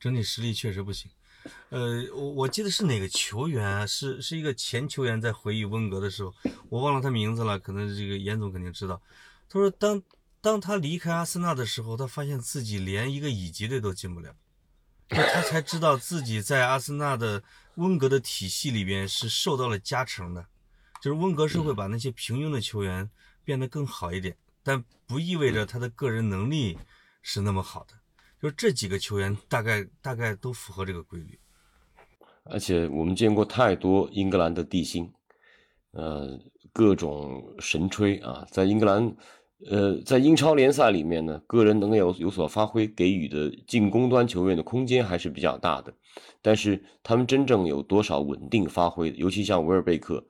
[0.00, 1.08] 整体实力确实不行。
[1.70, 3.86] 呃，我我记得是哪个球员啊？
[3.86, 6.34] 是是一个前球员在回忆温格的时候，
[6.68, 9.00] 我忘了他名字了，可能这个严总肯定知道。
[9.48, 10.02] 他说当。
[10.42, 14.34] 当他离开阿森纳的时候，他发现自己连一个乙级队都进不了，
[15.08, 17.44] 他才知道自己在阿森纳的
[17.76, 20.44] 温格的体系里边是受到了加成的，
[21.00, 23.08] 就是温格是会把那些平庸的球员
[23.44, 26.76] 变得更好一点，但不意味着他的个人能力
[27.22, 27.94] 是那么好的。
[28.42, 31.38] 就这几个球员大概大概都符合这个规律，
[32.42, 35.08] 而且我们见过太多英格兰的地心，
[35.92, 36.36] 呃，
[36.72, 39.14] 各种神吹啊，在英格兰。
[39.70, 45.92] 呃，在英超联赛里面呢，个人能有有所发挥，给予的进攻端球员的空间还是比较大的。
[46.40, 49.12] 但是他们真正有多少稳定发挥？
[49.16, 50.24] 尤其像维尔贝克，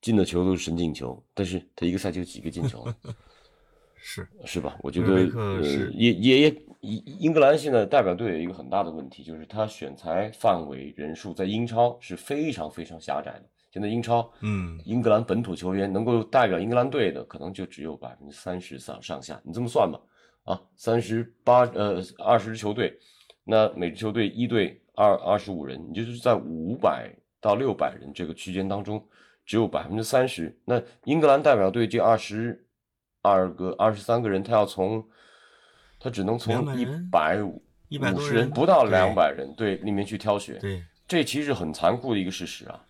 [0.00, 2.86] 进的球都是神进球，但是他一个赛季有几个进球？
[4.00, 4.78] 是是吧？
[4.82, 5.60] 我觉得呃，
[5.92, 13.44] 也也也，英英格兰现在代表队有一个很大的问题，就是他选材范围人数在英超是非常非常狭窄的。
[13.70, 19.40] 现在英超，嗯，英格兰本土球员能够代表英格兰队的，可能就只有百分之三十上上下。
[19.44, 20.00] 你这么算吧，
[20.44, 22.98] 啊，三十八呃二十支球队，
[23.44, 29.04] 那每支球队一队二二十五人，你就是在五百到六百人这个区间当中，
[29.44, 30.58] 只有百分之三十。
[30.64, 32.66] 那英格兰代表队这二十
[33.20, 35.06] 二个二十三个人，他要从
[35.98, 42.84] 他只能从一百五五十人不到两百人对里面去挑选，对，这其实很残酷的一个事实啊。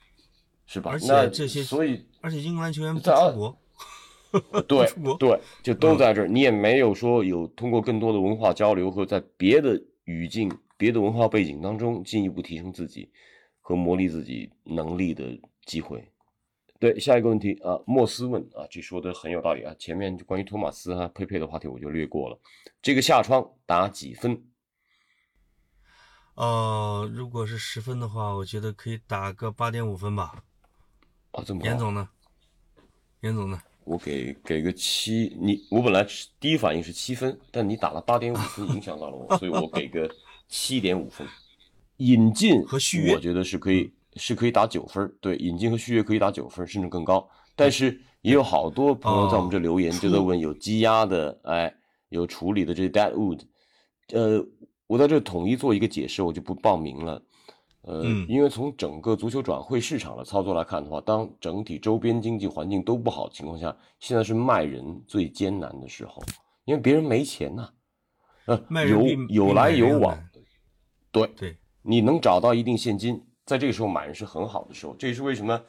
[0.70, 0.90] 是吧？
[0.90, 3.58] 而且这些，所以而且英格兰球员在 出国，
[4.68, 4.86] 对
[5.18, 6.28] 对，就都在这儿。
[6.28, 13.10] 你也没有说有通过更多的文化交流和在别的语境、别的文化背景当中进一步提升自己
[13.62, 15.24] 和磨砺自己能力的
[15.64, 16.06] 机会。
[16.78, 19.74] 对，下一个问题啊，莫斯问啊，这说的很有道理啊。
[19.78, 22.38] 前面关于托马斯啊、佩佩的话题我就略过了。
[22.80, 24.40] 这个下窗打几分？
[26.34, 30.44] 呃，如果是十分的话，我觉得可以打个八点五分吧。
[31.32, 32.08] 啊，这么严总呢？
[33.22, 33.60] 严总呢？
[33.82, 36.06] 我给给个七，你我本来
[36.38, 40.08] 第一反应是七分，但你打了八点五分，影响到了我，所以我给个
[40.46, 41.26] 七点五分。
[41.98, 47.26] 引进和续约，我觉得是可以是可以打九分，对，引进和续约可以打九分，甚至更高。
[47.56, 51.74] 但是也有好多朋友在我们这留言，就在问有积压的，哎，
[52.10, 53.40] 有处理的这些 dead wood，
[54.12, 54.44] 呃，
[54.86, 57.22] 我在这统一做一个解释，我就不报名了。
[57.82, 66.22] 呃，因为从整个足球转会市场的操作来看的话，当整体周边经济环境都不好的情况下，现在是卖人最艰难的时候，
[66.64, 67.70] 因为别人没钱呐，
[68.46, 70.18] 呃，有有来有往，
[71.10, 73.18] 对对，你能找到一定现金，
[73.48, 75.60] 在这个时候买人是很好的时候，这也是为什么，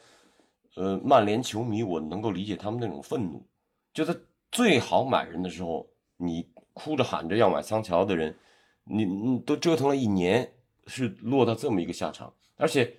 [0.76, 3.44] 呃，曼联球迷我能够理解他们那种愤怒，
[3.92, 4.14] 就在
[4.52, 8.36] 最好买人的时候，你哭着喊着要买桑乔的人，
[8.84, 10.48] 你你都折腾了一年。
[10.86, 12.92] 是落到这么一个下场，而且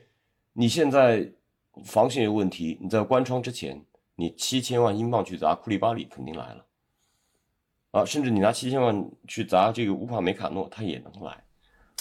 [0.54, 1.30] 你现在
[1.84, 3.84] 防线有问题，你在关窗之前，
[4.16, 6.66] 你七千万英镑去砸库利巴里肯定来了，
[7.92, 11.32] 啊，甚至你拿七千万去砸这个乌帕梅卡诺，他也能来，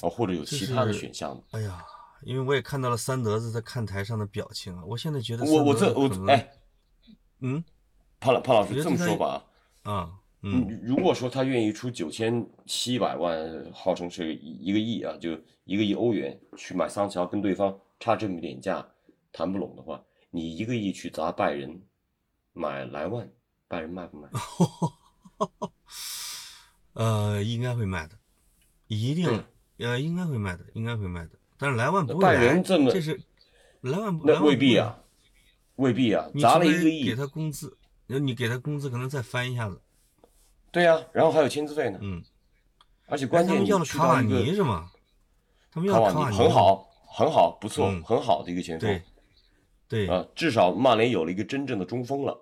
[0.03, 1.43] 啊，或者有其他的选项。
[1.51, 1.85] 哎呀，
[2.23, 6.51] 因为我也看到了三德子在看台上的表情啊，我现在觉得我我这我哎，
[7.41, 7.63] 嗯，
[8.19, 9.45] 潘老潘老师这么说吧
[9.83, 10.17] 啊。
[10.43, 13.39] 嗯，如果说他愿意出九千七百万，
[13.75, 18.89] 号称是一个亿啊，就一个亿欧元去买桑乔，跟对方差这么点价
[19.33, 21.83] 谈不拢的话，你一个亿去砸拜仁
[22.55, 23.31] 买莱万，
[23.69, 24.31] 拜仁卖不卖？
[26.95, 28.19] 呃，应该会卖的，
[28.87, 29.45] 一定，
[29.77, 31.39] 呃，应该会卖的，应该会卖的。
[31.61, 33.21] 但是莱万不会拜仁这么，这是
[33.83, 34.99] 莱万，那未必啊，
[35.77, 39.79] 未必啊，砸了一个亿，给他工资，你给他工资可能再翻一下子。
[40.73, 41.99] 对呀，然后还有签字费呢。
[42.01, 42.23] 嗯，
[43.07, 44.91] 而且关键要了卡瓦尼是吗？
[45.71, 48.89] 他们要卡瓦尼，很好，很好，不错，很好的一个前锋。
[49.87, 52.37] 对，对啊，至少曼联有了一个真正的中锋了，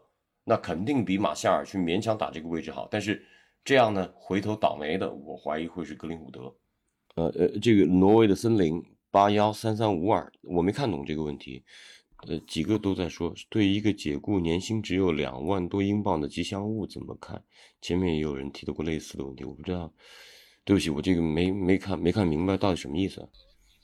[0.45, 2.87] 那肯定比马夏尔去勉强打这个位置好。
[2.91, 3.25] 但是
[3.65, 6.55] 这样呢，回头倒霉的，我怀疑会是格林伍德。
[7.17, 11.63] 呃呃，这个挪威的森林八幺三三五二，我没看懂这个问题。
[12.27, 17.41] 呃，几个都在说，对一个解雇年薪只有两万多英镑的吉祥物怎么看？
[17.81, 19.93] 前面也有人提到过类似的问题，我不知道，
[20.65, 23.21] 对不起，我这个没没看没看明白到底什么意思。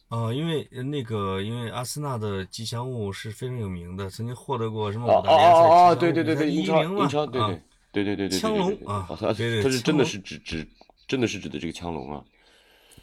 [0.08, 7.48] 啊，因为呃那个，因为阿森纳的吉祥物是非常有名的，曾经获得过什么哦哦五大联赛哦哦，吉祥对对对对，英超英超，对啊
[7.92, 10.66] 对对对对对对，枪对对对龙啊哦他对对他是真的是指指
[11.06, 12.24] 真的是指的这个枪龙啊？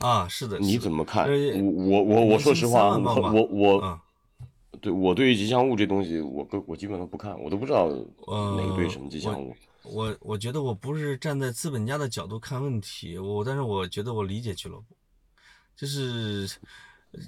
[0.02, 1.26] 啊，是的，你怎么看？
[1.26, 4.02] 呃我我我我说实话，年薪3万我我
[4.82, 9.56] 对我对于吉祥物这东西，我根我基本上不看，我都不知道哪个队什么吉祥物。
[9.84, 14.96] 我我觉得我不是站在资本家的角度看问题，我但是我觉得我理解俱乐部，
[15.76, 16.48] 就是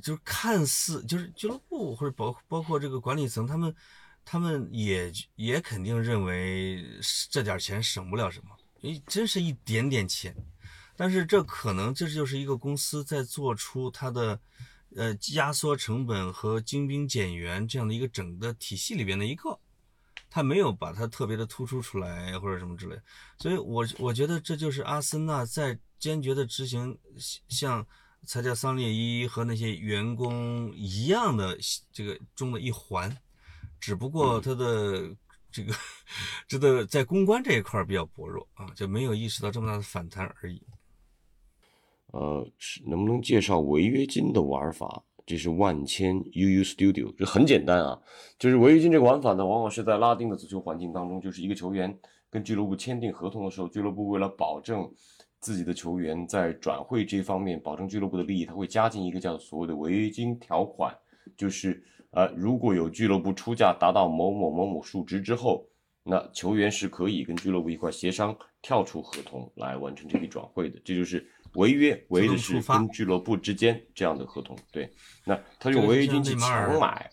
[0.01, 3.75] 就是看似就是俱乐部或者包包括这个管理层，他们
[4.23, 6.83] 他们也也肯定认为
[7.29, 10.35] 这点钱省不了什么，因为真是一点点钱，
[10.95, 14.39] 但是这可能这就是一个公司在做出它的
[14.95, 19.59] 呃压缩成本和精兵简员这样的一个整个体系里边的一个。
[20.29, 22.99] 他没有把它特别的突出出来或者什么之类，
[23.37, 26.97] 所以我我觉得这就是阿森纳在坚决的执行
[27.47, 27.85] 像
[28.25, 31.55] 才叫桑列伊和那些员工一样的
[31.91, 33.15] 这个中的一环，
[33.79, 35.15] 只不过他的
[35.51, 35.75] 这个
[36.49, 40.59] 这个在公关这一块比较薄弱啊，就没有意识到这么大的反弹而已。
[42.13, 45.03] 呃，是能不能介绍违约金的玩法？
[45.25, 47.97] 这是万千 UU Studio，这很简单啊，
[48.37, 51.97] 就是违约金这个玩法呢，往往是在拉丁的足球环境当中，就是一个球员
[52.29, 54.91] 跟俱乐部签订合同的时候，俱乐部为了保证
[55.39, 60.93] 自己的球员在转会这方面保证俱乐部的利益，他会加进一个叫所谓的违约金条款，
[61.37, 65.65] 就是呃，如果有俱乐部出价达到某某某某数值之后，
[66.03, 71.25] 那球员是可以跟俱乐部一块协商跳出合同来完成这笔转会的，这就是。
[71.55, 74.91] 违约违的是跟俱乐部之间这样的合同，对，
[75.25, 77.09] 那他用违约金去强买，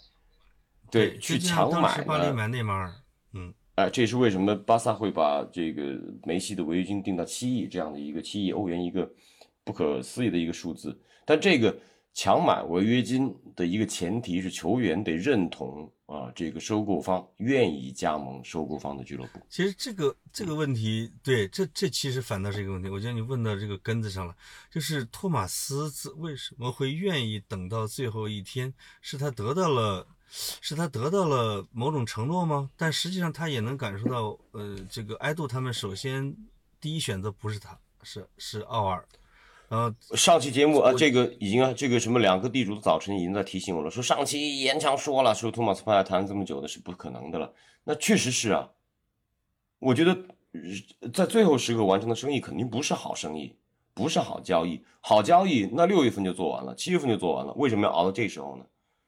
[0.91, 2.93] 对，去强买巴黎买内马尔，
[3.35, 5.83] 嗯，哎，这也是为什么巴萨会把这个
[6.25, 9.11] 梅西的违约金定到七亿这样的一个七亿欧元一个
[9.63, 11.79] 不可思议的一个数字，但这个
[12.13, 19.41] 强买违约金的一个前提是球员得认同啊，这个收购方愿意加盟收购方的俱乐部。
[19.49, 22.89] 其实这个这个问题，对，这这其实反倒是一个问题。
[22.89, 24.35] 我觉得你问到这个根子上了，
[24.71, 28.75] 就是托马斯为什么会愿意等到最后一天？
[29.01, 32.71] 是他得到了，是他得到了某种承诺吗？
[32.77, 36.37] 但实际上他也能感受到，呃，这个埃杜他们首先
[36.81, 39.07] 第一选择不是他，是是奥尔。
[39.71, 47.53] 呃，上期节目啊，这个已经啊，这个什么两个地主的早晨已经在提醒我了，说上期严强说了，说托马斯帕莱谈了这么久的是不可能的了。
[47.85, 48.69] 那确实是啊，
[49.79, 50.19] 我觉得
[51.13, 53.55] 在最后时刻完成的生意肯定不是好生意，
[53.95, 54.85] 不是好交易。
[55.01, 58.65] 好交易那六月份就做完了，七月份就做完了，为什么要熬到这时候呢？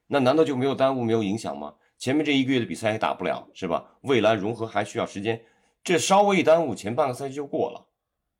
[0.07, 1.73] 那难道就没有耽误、没有影响吗？
[1.97, 3.83] 前面这一个月的比赛也打不了，是吧？
[4.03, 5.41] 未来融合还需要时间，
[5.83, 7.85] 这稍微一耽误，前半个赛季就过了。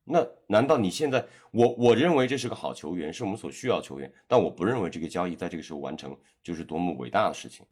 [0.06, 7.66] 那难道你现在我我认为这是个好球员，是我们所需要球员，但我不认为这个交易在这个时候完成就是多么伟大的事情，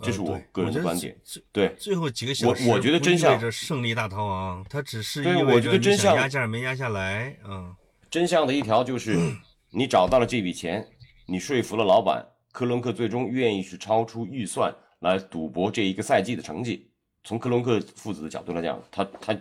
[0.00, 1.18] 这是我个人的观点。
[1.50, 7.74] 对，最后几个小时，我我觉得真相着胜利大逃亡，它只是对，我觉得真相压价没压下来，嗯，
[8.08, 9.18] 真相的一条就是
[9.74, 10.86] 你找到了这笔钱，
[11.26, 16.92] 你说服了老板，科伦克最终愿意去超出预算来赌博这一个赛季的成绩。
[17.24, 19.36] 从克伦克父子的角度来讲，他他。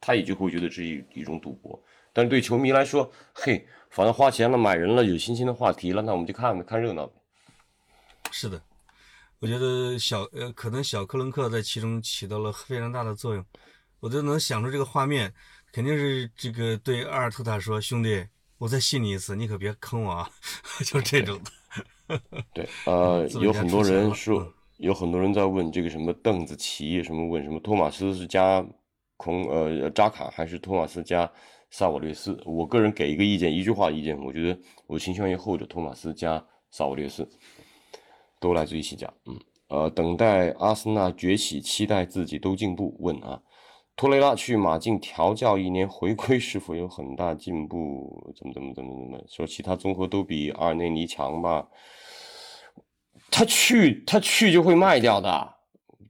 [0.00, 1.78] 他也就会觉得这是一一种赌博，
[2.12, 7.12] 但是对球迷来说，嘿，反正花钱了买人了，有新鲜的话题了，那我们就看看热闹呗。
[8.30, 8.60] 是的，
[9.40, 13.44] 我觉得小呃，可能小克伦克在其中起到了非常大的作用。
[14.00, 15.30] 我就能想出这个画面，
[15.72, 18.26] 肯定是这个对阿尔特塔说：“兄弟，
[18.56, 20.30] 我再信你一次，你可别坑我啊！”
[20.86, 22.20] 就是这种的。
[22.54, 28.64] 对，呃，有很多人说，有很多人在问这个什么邓紫棋，什么问什么托马斯是加。
[29.20, 31.30] 孔呃扎卡还是托马斯加
[31.70, 37.28] 萨瓦略斯，我个人给一个意见，一句话意见，我觉得我倾向于后者，托马斯加萨瓦略斯，
[38.40, 39.12] 都来自于西甲。
[39.26, 42.96] 嗯，呃，等待阿森纳崛起，期待自己都进步。
[43.00, 43.42] 问啊，
[43.94, 48.32] 托雷拉去马竞调教一年，回归是否有很大进步？
[48.34, 49.46] 怎么怎么怎么怎么说？
[49.46, 51.68] 其他综合都比阿尔内尼强吧？
[53.30, 55.59] 他去他去就会卖掉的。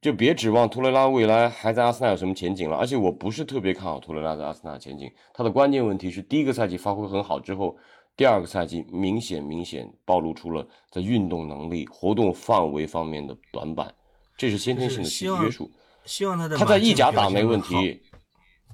[0.00, 5.12] 就别指望图雷拉未来还在阿森纳有什么前景了，而且我不是特别看好图雷拉在阿森纳的前景。
[5.34, 7.76] 他的关键问题是，第一个赛季发挥很好之后，
[8.16, 13.94] 第二个赛季明显明显暴露出了在运动能力、活动范围方面的短板，
[14.38, 15.70] 这是先天性的体约束。
[16.06, 18.00] 希望他在他在意甲打没问题，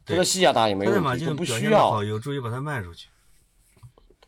[0.04, 2.04] 他在西甲打也没问题，不需要。
[2.04, 3.08] 有助于把他卖出去。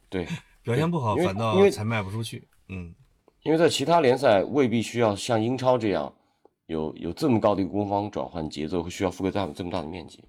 [0.09, 0.27] 对，
[0.65, 2.49] 表现不好反倒因为才卖不出去。
[2.69, 2.93] 嗯，
[3.45, 6.13] 因为在其他联赛未必需要像英超这样。
[6.69, 10.23] 有有这么高的一个攻防转换节奏，会需要覆盖这样这么大的面积。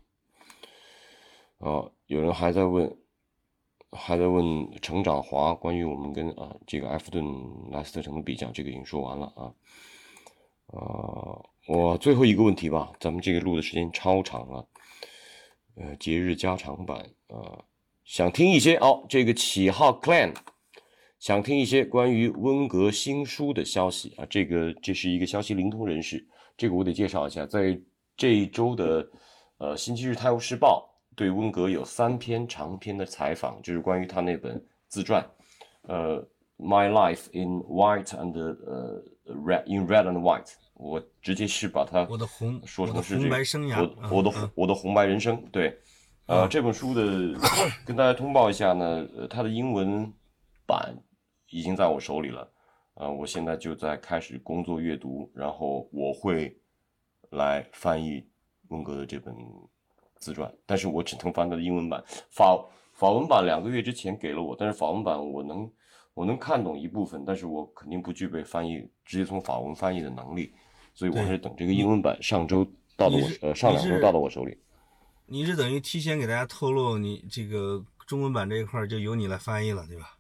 [1.58, 2.98] 啊，有人还在问，
[3.92, 7.26] 还在问成长华关于我们跟啊这个埃弗顿
[7.72, 9.52] 莱斯特城的比较，这个已经说完了啊。
[10.68, 14.66] 呃，我最后一个问题吧，咱们这个录的时间超长了，
[15.76, 17.66] 呃，节日加长版啊，
[18.06, 20.34] 想听一些哦，这个起号 clan
[21.20, 24.14] 想听一些关于温格新书的消息。
[24.18, 26.26] 啊，这个这是一个消息灵通人士，
[26.58, 27.80] 这个我得介绍一下，在
[28.18, 29.08] 这一周的
[29.58, 30.88] 呃星期日泰晤士报。
[31.16, 35.22] 对温格有三篇长篇的采访，就是关于他那本自传，
[35.82, 36.16] 呃，
[36.58, 40.46] 《My Life in White and 呃 Red in Red and White》，
[40.76, 45.78] 我直接是把它我的红说成是我的红白生涯，我我的嗯我的红白人生，对，
[46.28, 47.38] 呃，这本书的
[47.86, 50.10] 跟大家通报一下呢，呃它的英文
[50.66, 50.96] 版
[51.50, 52.52] 已经在我手里了，
[52.96, 56.58] 呃，我现在就在开始工作阅读，然后我会
[57.30, 58.26] 来翻译
[58.70, 59.36] 温格的这本。
[60.22, 65.72] 自传，但是我只能翻他的英文版，法法文版两个月之前给了我，但是法文版我能
[66.14, 70.54] 我能看懂一部分，但是我肯定不具备翻译直接从法文翻译的能力，
[70.94, 74.58] 所以我还是等这个英文版上周到了我呃上两周到了我手里。
[75.26, 80.19] 你是等于提前给大家透露，你这个中文版这一块就由你来翻译了，对吧？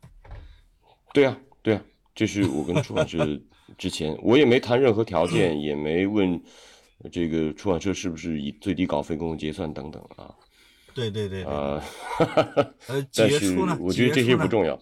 [1.14, 1.82] 对啊，对啊，
[2.16, 3.26] 这是我跟出版社
[3.78, 6.42] 之前我也没谈任何条件，也没问。
[7.14, 10.36] 这个出版社是不是以最低稿费跟我结算等等啊？
[10.94, 11.82] 对对对， 呃，
[12.90, 14.78] 呃，但是我觉得这些不重要，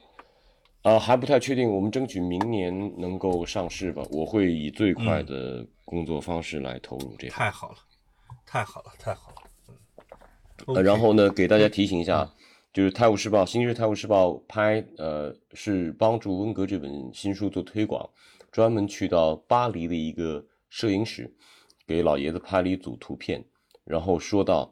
[0.81, 1.69] 啊，还不太确定。
[1.69, 4.01] 我们争取明年能够上市吧。
[4.09, 7.33] 我会以最快的工作方式来投入这个。
[7.33, 7.77] 太好了，
[8.47, 10.73] 太好了，太好了。
[10.73, 12.27] 呃，然后呢，给大家提醒一下，
[12.77, 18.07] 就是《泰晤士报》《新日泰晤士报》拍，呃，是帮助温格这本新书做推广，
[18.51, 21.35] 专门去到巴黎的一个摄影室。
[21.87, 23.43] 给老爷子拍了一组图片，
[23.83, 24.71] 然后说到，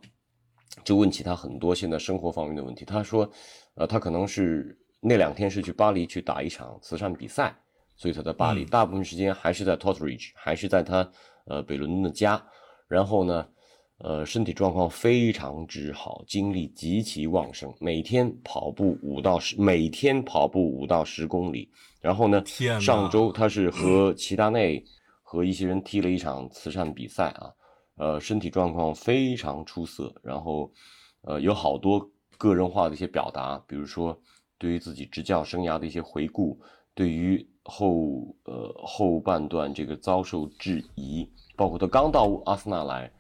[0.84, 2.86] 就问起他很多现在生活方面的问题。
[2.86, 3.28] 他说，
[3.74, 7.58] 呃，他可能是那两天是去巴黎去打一场慈善比赛，
[7.96, 11.10] 所以他在巴黎，大部分时间还是在 Totteridge，还是在他
[11.48, 12.40] 呃北伦敦的家。
[12.88, 13.48] 然后呢，
[14.00, 21.70] 呃，身体状况非常之好，精力极其旺盛，每天跑步五到十，每天跑步五到十公里。
[22.02, 22.44] 然后呢，
[22.80, 24.84] 上周他是和齐达内。
[25.28, 27.52] 和一些人踢了一场慈善比赛啊，
[27.98, 30.72] 呃，身体状况非常出色，然后，
[31.24, 32.00] 呃，有好多
[32.38, 34.18] 个人化的一些表达，比如说
[34.60, 36.58] 对于自己执教生涯的一些回顾，
[36.94, 41.28] 对于后呃后半段这个遭受质疑，
[41.58, 43.12] 包括他刚到阿森纳来，呃，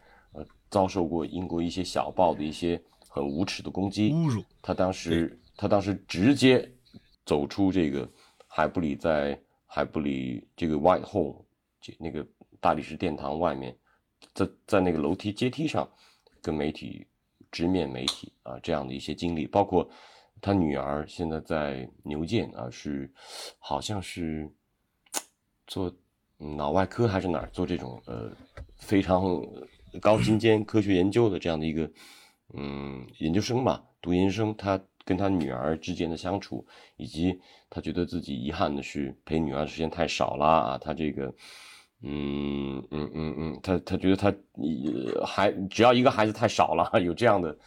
[0.76, 6.70] 遭受过英国一些小报的一些很无耻的攻击，侮辱，他当时他当时直接
[7.26, 8.06] 走出这个
[8.46, 11.46] 海布里在海布里这个 White Hall。
[11.98, 12.28] 那个
[12.60, 13.74] 大理石殿堂外面，
[14.34, 15.88] 在在那个楼梯阶梯上，
[16.42, 17.08] 跟媒体
[17.52, 19.88] 直面媒体啊，这样的一些经历，包括
[20.42, 23.10] 他女儿现在在牛剑啊，是
[23.60, 24.52] 好像是
[25.68, 25.90] 做
[26.38, 28.36] 脑外科还是哪儿做这种呃
[28.76, 29.24] 非常
[30.00, 31.90] 高精尖科学研究的这样的一个
[32.54, 36.66] 嗯研究生吧，读研究生，他跟他女儿之间的相处，
[36.98, 37.40] 以及
[37.70, 41.34] 他觉得自己遗憾的是陪女儿的时间太少了啊，他这个。
[42.08, 44.32] 嗯嗯嗯嗯，他他觉得他
[45.26, 47.58] 还只要一个孩子太少了， 有这样的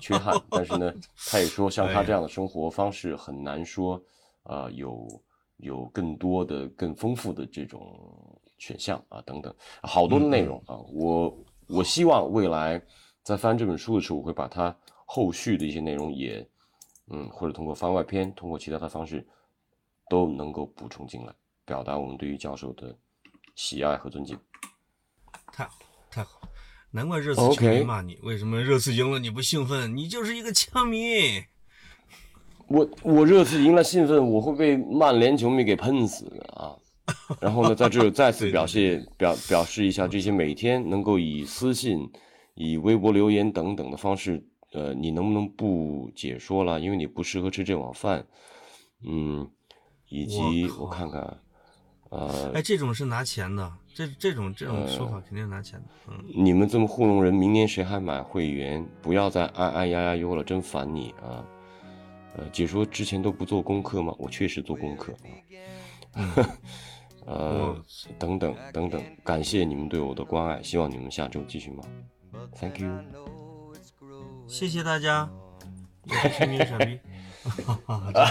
[0.00, 0.34] 缺憾。
[0.48, 0.90] 但是呢，
[1.28, 4.00] 他也说像他这样的生活方式很难说，
[4.44, 5.06] 呃，有
[5.58, 10.78] 有更多的、更丰富的这种选项啊，等等，好多的内容啊。
[10.90, 11.36] 我
[11.72, 12.80] 我希望未来
[13.22, 16.46] 在翻这本书的时候，我会把它后续的一些内容也，
[17.10, 19.26] 嗯，或者通过番外篇，通过其他的方式，
[20.08, 22.96] 都能够补充进来，表达我们对于教授的。
[23.54, 24.34] 喜爱和尊敬，
[25.52, 25.74] 太好
[26.10, 26.40] 太好，
[26.90, 28.18] 难怪热刺球迷骂你。
[28.22, 29.94] 为什么热刺赢了你不兴奋？
[29.94, 31.44] 你就是一个枪迷。
[32.66, 36.72] 我我热刺赢了兴奋，我会被曼联球迷给喷死的啊！
[37.40, 42.08] 然后呢，在这再次表现表表示一下，这些每天能够以私信、
[42.54, 46.78] 以微博留言等等的方式，呃，你能不能不解说了？
[46.80, 48.24] 因为你不适合吃这碗饭。
[49.04, 49.50] 嗯，
[50.08, 51.38] 以及我看看。
[52.10, 55.86] 呃，哎，这种是拿钱的，这这种这种说法肯定是拿钱的。
[56.08, 58.86] 嗯，你们这么糊弄人，明年谁还买会员？
[59.00, 61.42] 不要再哎哎呀呀哟了，真烦你啊！
[62.36, 64.14] 呃，解说之前都不做功课吗？
[64.18, 65.14] 我确实做功课。
[66.14, 66.30] 嗯，
[67.24, 67.76] 呃，
[68.18, 71.84] 等等等等，感谢你们对我的关爱，希望你们下周继续忙
[72.58, 72.90] ？Thank you，
[74.46, 75.30] 谢谢大家。
[76.08, 76.28] 哈
[77.86, 78.24] 哈哈哈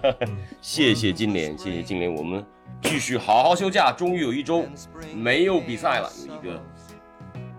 [0.00, 0.14] 哈。
[0.62, 2.44] 谢谢金莲，谢谢金莲，我们
[2.82, 4.64] 继续好好休假，终于有一周
[5.14, 6.56] 没有比赛了，有一个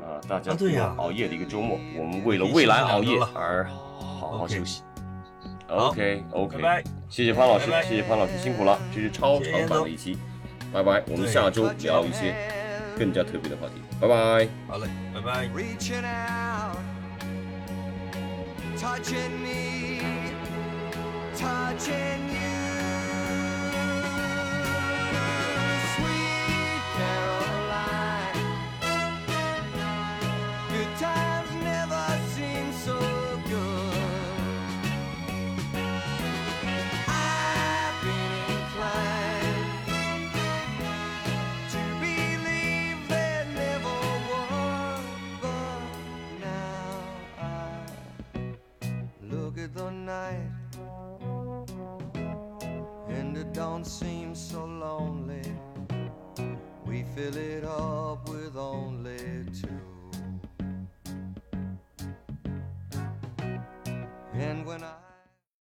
[0.03, 0.51] 啊，大家
[0.97, 4.81] 熬夜的一个周末，我们为了未来熬夜而好好休息。
[5.67, 6.83] OK，OK，拜拜。
[7.07, 10.17] 谢谢潘老师，谢谢潘老师，辛苦了，这是超长版的一期。
[10.71, 12.35] 拜拜我们下周聊一些
[12.97, 16.77] 更加特别的话题拜拜好嘞拜拜 reaching out
[18.77, 20.01] touchin' me
[21.35, 22.58] touchin' you
[57.19, 59.17] fill it up with only
[59.61, 59.88] two.